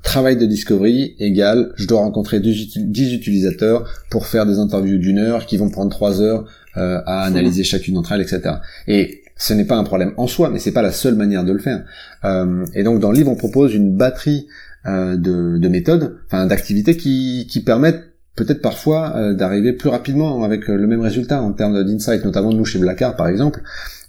[0.04, 5.46] travail de discovery égale je dois rencontrer 10 utilisateurs pour faire des interviews d'une heure
[5.46, 6.46] qui vont prendre 3 heures
[6.78, 8.56] euh, à analyser chacune d'entre elles, etc.
[8.88, 11.52] Et ce n'est pas un problème en soi, mais c'est pas la seule manière de
[11.52, 11.84] le faire.
[12.24, 14.48] Euh, et donc dans le livre, on propose une batterie
[14.86, 20.44] euh, de, de méthodes, enfin d'activités qui, qui permettent peut-être parfois euh, d'arriver plus rapidement
[20.44, 23.62] avec euh, le même résultat en termes d'insight, notamment nous chez Blackard par exemple,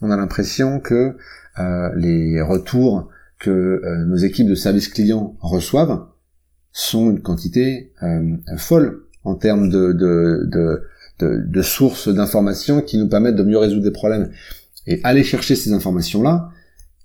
[0.03, 1.17] on a l'impression que
[1.59, 3.09] euh, les retours
[3.39, 6.07] que nos équipes de service client reçoivent
[6.73, 7.93] sont une quantité
[8.57, 9.93] folle en termes de,
[11.19, 14.31] de, sources d'informations qui nous permettent de mieux résoudre des problèmes.
[14.87, 16.49] Et aller chercher ces informations-là,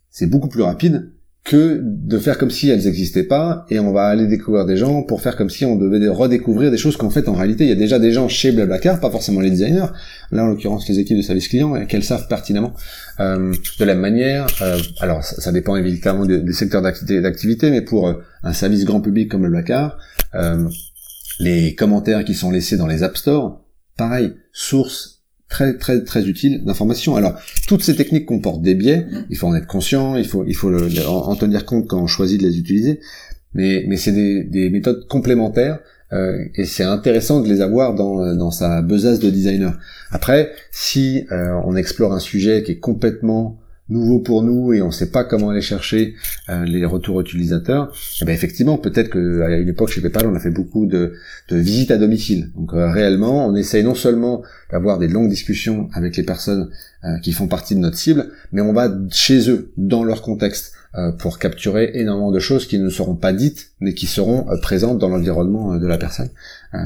[0.10, 1.12] c'est beaucoup plus rapide
[1.44, 5.02] que de faire comme si elles n'existaient pas et on va aller découvrir des gens
[5.02, 7.74] pour faire comme si on devait redécouvrir des choses qu'en fait en réalité il y
[7.74, 9.88] a déjà des gens chez Blablacar, pas forcément les designers,
[10.32, 12.74] là en l'occurrence les équipes de service client qu'elles savent pertinemment
[13.20, 14.46] euh, de la manière.
[14.62, 18.14] Euh, alors ça, dépend évidemment des, secteurs d'activité, mais pour euh,
[18.44, 19.98] un service grand public comme Blablacar,
[20.36, 20.70] euh,
[21.40, 23.64] les commentaires qui sont laissés dans les App Store,
[23.98, 25.11] pareil, source
[25.52, 27.16] très très très utile d'information.
[27.16, 27.36] Alors
[27.68, 30.72] toutes ces techniques comportent des biais, il faut en être conscient, il faut il faut
[30.72, 33.00] le, en, tenir compte quand on choisit de les utiliser,
[33.54, 35.80] mais mais c'est des, des méthodes complémentaires
[36.14, 39.78] euh, et c'est intéressant de les avoir dans dans sa besace de designer.
[40.10, 43.61] Après, si euh, on explore un sujet qui est complètement
[43.92, 46.16] nouveau pour nous et on ne sait pas comment aller chercher
[46.50, 50.36] euh, les retours utilisateurs, eh ben effectivement, peut-être que à une époque chez PayPal, on
[50.36, 51.14] a fait beaucoup de,
[51.50, 52.52] de visites à domicile.
[52.56, 56.70] Donc euh, réellement, on essaye non seulement d'avoir des longues discussions avec les personnes
[57.04, 60.74] euh, qui font partie de notre cible, mais on va chez eux, dans leur contexte,
[61.20, 65.08] pour capturer énormément de choses qui ne seront pas dites, mais qui seront présentes dans
[65.08, 66.28] l'environnement de la personne.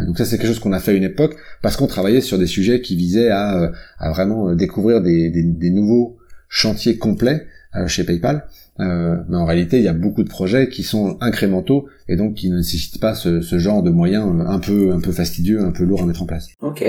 [0.05, 2.37] donc ça, c'est quelque chose qu'on a fait à une époque parce qu'on travaillait sur
[2.37, 6.19] des sujets qui visaient à, à vraiment découvrir des, des, des nouveaux
[6.49, 8.47] chantier complet euh, chez PayPal.
[8.79, 12.35] Euh, mais en réalité, il y a beaucoup de projets qui sont incrémentaux et donc
[12.35, 15.71] qui ne nécessitent pas ce, genre de moyens euh, un peu un peu fastidieux, un
[15.71, 16.47] peu lourds à mettre en place.
[16.61, 16.85] Ok,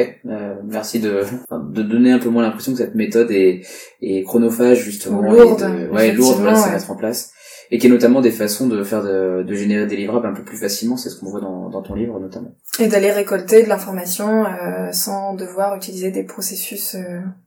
[0.65, 3.63] merci de de donner un peu moins l'impression que cette méthode est,
[4.01, 7.33] est chronophage justement, lourde, ouais, lourde à mettre en place
[7.73, 10.45] et qui est notamment des façons de faire de, de générer des livrables un peu
[10.45, 12.55] plus facilement, c'est ce qu'on voit dans, dans ton livre notamment.
[12.79, 14.45] Et d'aller récolter de l'information
[14.93, 16.97] sans devoir utiliser des processus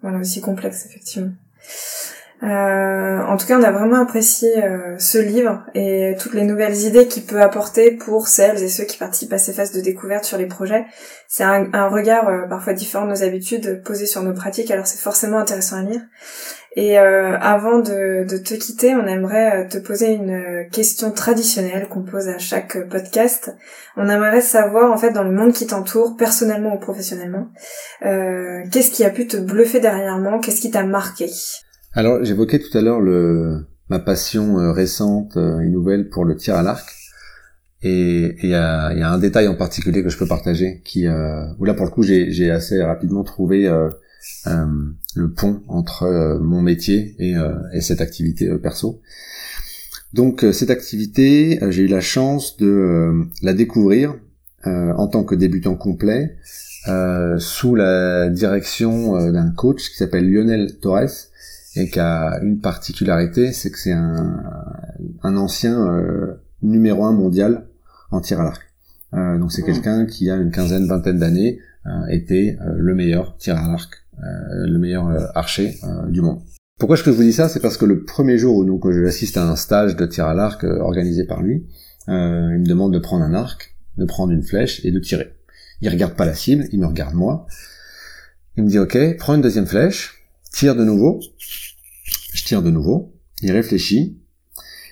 [0.01, 1.31] voilà aussi complexes effectivement.
[2.41, 6.77] Euh, en tout cas, on a vraiment apprécié euh, ce livre et toutes les nouvelles
[6.83, 10.23] idées qu'il peut apporter pour celles et ceux qui participent à ces phases de découverte
[10.23, 10.85] sur les projets.
[11.27, 14.99] C'est un, regard euh, parfois différent de nos habitudes posé sur nos pratiques, alors c'est
[14.99, 16.01] forcément intéressant à lire.
[16.75, 22.03] Et euh, avant de, de, te quitter, on aimerait te poser une question traditionnelle qu'on
[22.03, 23.55] pose à chaque podcast.
[23.97, 27.49] On aimerait savoir, en fait, dans le monde qui t'entoure, personnellement ou professionnellement,
[28.01, 31.27] qu'est-ce qui a pu te bluffer dernièrement, qu'est-ce qui t'a marqué?
[31.93, 36.35] Alors, j'évoquais tout à l'heure le ma passion euh, récente euh, et nouvelle pour le
[36.35, 36.87] tir à l'arc.
[37.81, 41.07] Et il y a, y a, un détail en particulier que je peux partager, qui
[41.07, 43.89] euh, où là pour le coup j'ai assez rapidement trouvé euh,
[44.45, 47.35] le pont entre mon métier et,
[47.73, 49.01] et cette activité perso.
[50.13, 54.15] Donc cette activité, j'ai eu la chance de la découvrir
[54.65, 56.37] en tant que débutant complet
[57.37, 61.29] sous la direction d'un coach qui s'appelle Lionel Torres,
[61.75, 64.43] et qui a une particularité, c'est que c'est un,
[65.21, 67.67] un ancien euh, numéro un mondial
[68.11, 68.61] en tir à l'arc.
[69.13, 69.65] Euh, donc c'est mmh.
[69.65, 73.91] quelqu'un qui a une quinzaine, vingtaine d'années euh, était euh, le meilleur tir à l'arc,
[74.21, 76.41] le meilleur archer du monde.
[76.79, 77.49] Pourquoi je vous dis ça?
[77.49, 80.25] C'est parce que le premier jour où donc je assiste à un stage de tir
[80.25, 81.65] à l'arc organisé par lui,
[82.07, 85.35] il me demande de prendre un arc, de prendre une flèche et de tirer.
[85.81, 87.47] Il regarde pas la cible, il me regarde moi.
[88.57, 91.19] Il me dit ok, prends une deuxième flèche, tire de nouveau,
[92.33, 94.19] je tire de nouveau, il réfléchit,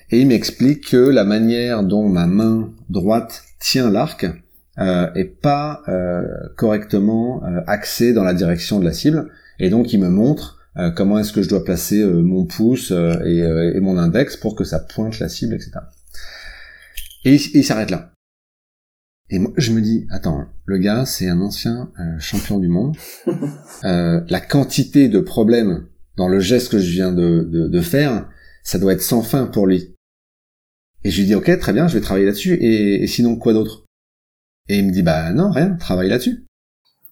[0.10, 4.26] et il m'explique que la manière dont ma main droite tient l'arc
[4.80, 6.24] euh, est pas euh,
[6.56, 10.92] correctement euh, axée dans la direction de la cible, et donc il me montre euh,
[10.92, 13.40] comment est-ce que je dois placer mon pouce et,
[13.76, 15.72] et, mon index pour que ça pointe la cible, etc.
[17.26, 18.12] Et il, s'arrête là.
[19.30, 22.96] Et moi, je me dis, attends, le gars, c'est un ancien champion du monde.
[23.84, 28.30] la quantité de problèmes dans le geste que je viens de, de, faire,
[28.64, 29.96] ça doit être sans fin pour lui.
[31.04, 32.58] Et je lui dis ok très bien, je vais travailler là-dessus.
[32.62, 33.87] Et, sinon quoi d'autre?
[34.70, 36.44] Et il me dit bah non rien, travaille là-dessus.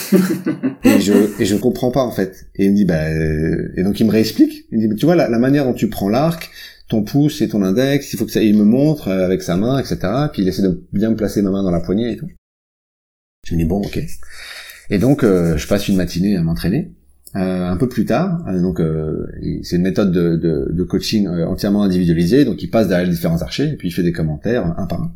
[0.83, 2.47] et je et je comprends pas en fait.
[2.55, 4.65] Et il me dit bah euh, et donc il me réexplique.
[4.71, 6.49] Il me dit tu vois la, manière dont tu prends l'arc,
[6.87, 9.57] ton pouce et ton index, il faut que ça il me montre euh, avec sa
[9.57, 9.97] main etc.
[10.31, 12.29] Puis il essaie de bien me placer ma main dans la poignée et tout.
[13.45, 13.99] Je me dis bon ok.
[14.89, 16.93] Et donc euh, je passe une matinée à m'entraîner.
[17.35, 19.25] Euh, un peu plus tard, euh, donc euh,
[19.63, 23.41] c'est une méthode de, de, de coaching entièrement individualisée, donc il passe derrière les différents
[23.41, 25.11] archers et puis il fait des commentaires un par un.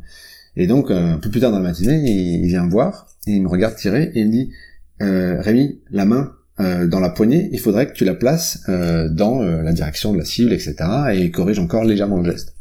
[0.58, 3.42] Et donc un peu plus tard dans la matinée, il, vient me voir et il
[3.42, 4.52] me regarde tirer et il me dit
[5.00, 10.12] Rémi, la main dans la poignée, il faudrait que tu la places dans la direction
[10.12, 10.74] de la cible, etc.
[11.12, 12.54] Et il corrige encore légèrement le geste.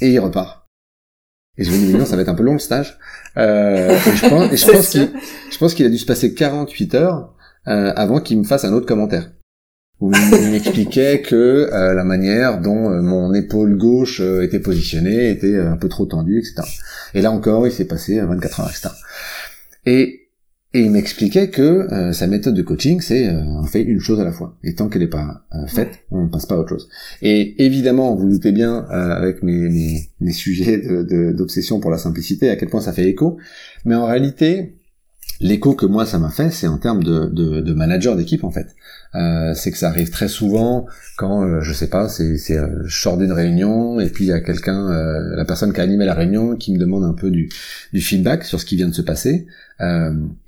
[0.00, 0.66] Et il repart.
[1.58, 2.98] Et je me dis, non, ça va être un peu long le stage.
[3.36, 5.10] Euh, et je pense, et je pense qu'il,
[5.50, 7.34] je pense qu'il a dû se passer 48 heures
[7.68, 9.30] euh, avant qu'il me fasse un autre commentaire.
[10.00, 11.34] Où il m'expliquait que
[11.72, 16.04] euh, la manière dont euh, mon épaule gauche euh, était positionnée était un peu trop
[16.04, 16.68] tendue, etc.
[17.14, 18.90] Et là encore, il s'est passé 24 heures, etc.
[19.86, 20.28] Et,
[20.74, 24.32] et il m'expliquait que sa méthode de coaching, c'est on fait une chose à la
[24.32, 24.58] fois.
[24.62, 26.90] Et tant qu'elle n'est pas faite, on ne passe pas à autre chose.
[27.22, 30.82] Et évidemment, vous, vous doutez bien, avec mes, mes, mes sujets
[31.32, 33.38] d'obsession pour la simplicité, à quel point ça fait écho.
[33.86, 34.76] Mais en réalité,
[35.40, 38.50] l'écho que moi ça m'a fait, c'est en termes de, de, de manager d'équipe en
[38.50, 38.68] fait.
[39.14, 40.86] Euh, c'est que ça arrive très souvent
[41.16, 44.28] quand euh, je sais pas, c'est, c'est euh, je sors d'une réunion et puis il
[44.28, 47.30] y a quelqu'un, la personne qui a animé la réunion, qui me demande un peu
[47.30, 47.48] du,
[47.92, 49.46] du feedback sur ce qui vient de se passer.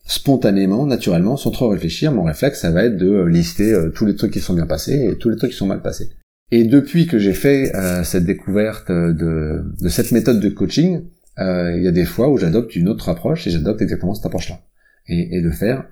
[0.07, 4.33] spontanément, naturellement, sans trop réfléchir, mon réflexe ça va être de lister tous les trucs
[4.33, 6.11] qui sont bien passés et tous les trucs qui sont mal passés.
[6.51, 7.73] Et depuis que j'ai fait
[8.05, 11.03] cette découverte de, de cette méthode de coaching,
[11.39, 14.61] il y a des fois où j'adopte une autre approche et j'adopte exactement cette approche-là
[15.09, 15.85] et, et de faire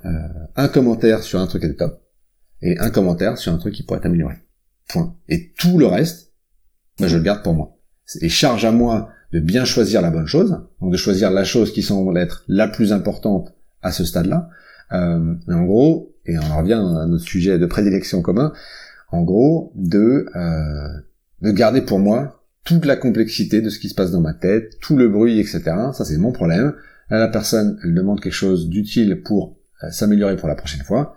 [0.57, 2.06] un commentaire sur un truc qui est top
[2.63, 4.35] et un commentaire sur un truc qui pourrait être amélioré.
[4.89, 5.15] Point.
[5.29, 6.33] Et tout le reste,
[6.99, 7.77] ben, je le garde pour moi.
[8.21, 11.73] Et charge à moi de bien choisir la bonne chose, donc de choisir la chose
[11.73, 13.53] qui semble être la plus importante
[13.83, 14.49] à ce stade-là.
[14.93, 18.53] Euh, mais en gros, et on en revient à notre sujet de prédilection commun,
[19.11, 20.89] en gros, de, euh,
[21.43, 24.79] de garder pour moi toute la complexité de ce qui se passe dans ma tête,
[24.81, 25.63] tout le bruit, etc.
[25.93, 26.75] Ça, c'est mon problème
[27.11, 31.15] la personne, elle demande quelque chose d'utile pour euh, s'améliorer pour la prochaine fois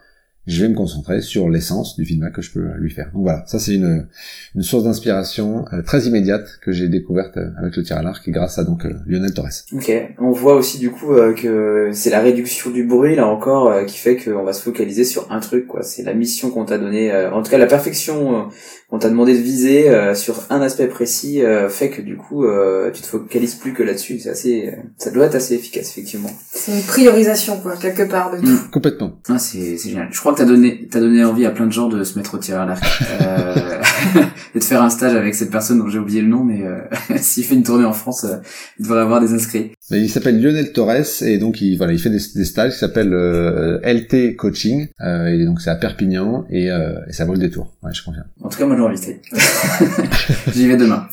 [0.50, 3.12] je vais me concentrer sur l'essence du feedback que je peux lui faire.
[3.14, 4.08] Donc voilà, ça c'est une,
[4.56, 8.28] une source d'inspiration euh, très immédiate que j'ai découverte euh, avec le tir à l'arc
[8.30, 9.66] grâce à donc euh, Lionel Torres.
[9.74, 13.97] Ok, on voit aussi du coup que c'est la réduction du bruit là encore qui
[13.97, 15.84] fait qu'on va se focaliser sur un truc quoi.
[15.84, 18.50] C'est la mission qu'on t'a donnée, en tout cas la perfection
[18.89, 22.45] qu'on t'a demandé de viser sur un aspect précis fait que du coup
[22.93, 24.20] tu te focalises plus que là-dessus.
[24.20, 26.32] C'est assez, ça doit être assez efficace effectivement.
[26.52, 28.47] C'est une priorisation quoi quelque part de tout.
[28.47, 28.70] Mmh.
[28.72, 29.20] Complètement.
[29.30, 30.10] Ah, c'est génial.
[30.12, 32.35] Je crois que t'as donné, t'as donné envie à plein de gens de se mettre
[32.35, 32.83] au tir à l'arc
[33.21, 33.55] euh,
[34.55, 36.79] et de faire un stage avec cette personne dont j'ai oublié le nom, mais euh,
[37.17, 38.37] s'il fait une tournée en France, euh,
[38.79, 39.71] il devrait avoir des inscrits.
[39.91, 43.13] Il s'appelle Lionel Torres et donc il voilà, il fait des, stages qui s'appellent
[43.83, 47.73] LT Coaching et donc c'est à Perpignan et, et ça vaut le détour.
[47.81, 48.25] Ouais, je confirme.
[48.41, 48.99] En tout cas, moi j'ai envie.
[50.53, 51.07] J'y vais demain.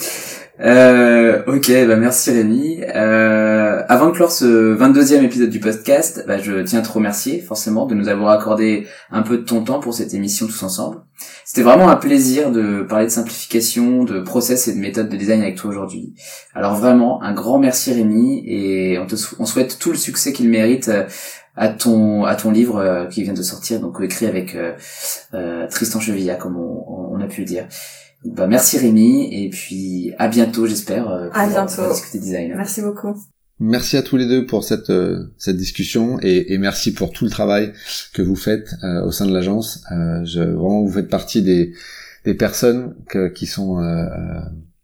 [0.60, 2.80] Euh, ok, bah merci Rémi.
[2.82, 7.40] Euh, avant de clore ce 22e épisode du podcast, bah, je tiens à te remercier
[7.40, 11.02] forcément de nous avoir accordé un peu de ton temps pour cette émission tous ensemble.
[11.44, 15.42] C'était vraiment un plaisir de parler de simplification, de process et de méthodes de design
[15.42, 16.14] avec toi aujourd'hui.
[16.54, 20.88] Alors vraiment, un grand merci Rémi et on te souhaite tout le succès qu'il mérite
[20.88, 21.04] euh,
[21.54, 26.00] à ton à ton livre euh, qui vient de sortir, donc écrit avec euh, Tristan
[26.00, 27.66] Chevilla comme on a pu le dire.
[28.24, 31.08] Bah, merci Rémi, et puis à bientôt j'espère.
[31.08, 31.88] Euh, à bientôt.
[31.90, 32.54] discuter design.
[32.56, 33.14] Merci beaucoup.
[33.58, 37.24] Merci à tous les deux pour cette euh, cette discussion et, et, merci pour tout
[37.24, 37.72] le travail
[38.12, 39.82] que vous faites euh, au sein de l'agence.
[39.90, 41.72] je, vraiment, vous faites partie des
[42.24, 43.80] des personnes que, qui sont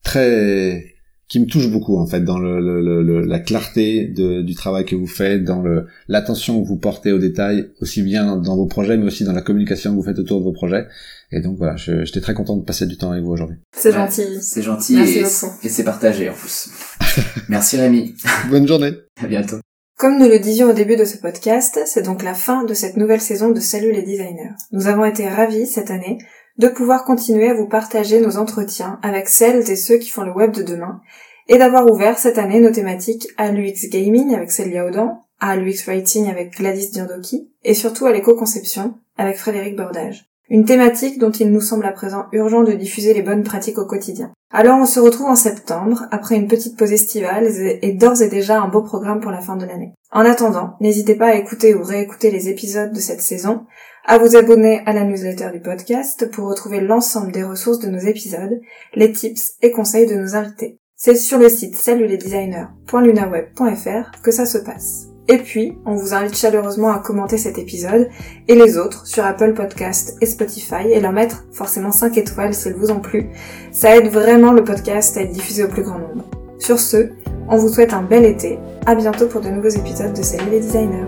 [0.05, 0.91] très
[1.33, 4.95] qui me touche beaucoup en fait dans le, le, la clarté de, du travail que
[4.95, 8.99] vous faites, dans le l'attention que vous portez aux détails, aussi bien dans vos projets,
[8.99, 10.87] mais aussi dans la communication que vous faites autour de vos projets.
[11.30, 13.57] Et donc voilà, j'étais très content de passer du temps avec vous aujourd'hui.
[13.74, 14.43] C'est gentil.
[14.43, 16.68] C'est gentil et, et c'est partagé en plus.
[17.49, 18.14] Merci Rémi.
[18.51, 18.93] Bonne journée.
[19.18, 19.57] À bientôt.
[19.99, 22.99] Comme nous le disions au début de ce podcast, c'est donc la fin de cette
[22.99, 24.51] nouvelle saison de Salut les designers.
[24.70, 26.18] Nous avons été ravis cette année
[26.59, 30.33] de pouvoir continuer à vous partager nos entretiens avec celles et ceux qui font le
[30.33, 31.01] web de demain,
[31.49, 35.85] et d'avoir ouvert cette année nos thématiques à l'UX Gaming avec Celia Audan, à l'UX
[35.87, 40.27] Writing avec Gladys Diandoki, et surtout à l'éco-conception avec Frédéric Bordage.
[40.49, 43.87] Une thématique dont il nous semble à présent urgent de diffuser les bonnes pratiques au
[43.87, 44.33] quotidien.
[44.53, 47.49] Alors on se retrouve en septembre, après une petite pause estivale
[47.81, 49.95] et d'ores et déjà un beau programme pour la fin de l'année.
[50.11, 53.65] En attendant, n'hésitez pas à écouter ou réécouter les épisodes de cette saison,
[54.05, 57.99] à vous abonner à la newsletter du podcast pour retrouver l'ensemble des ressources de nos
[57.99, 58.61] épisodes,
[58.95, 60.79] les tips et conseils de nos invités.
[60.97, 65.09] C'est sur le site salutlesdesigners.lunaweb.fr que ça se passe.
[65.29, 68.09] Et puis, on vous invite chaleureusement à commenter cet épisode
[68.49, 72.75] et les autres sur Apple Podcast et Spotify et leur mettre forcément 5 étoiles s'il
[72.75, 73.31] vous en plu.
[73.71, 76.29] Ça aide vraiment le podcast à être diffusé au plus grand nombre.
[76.59, 77.11] Sur ce,
[77.49, 78.59] on vous souhaite un bel été.
[78.87, 81.07] À bientôt pour de nouveaux épisodes de Salut les designers.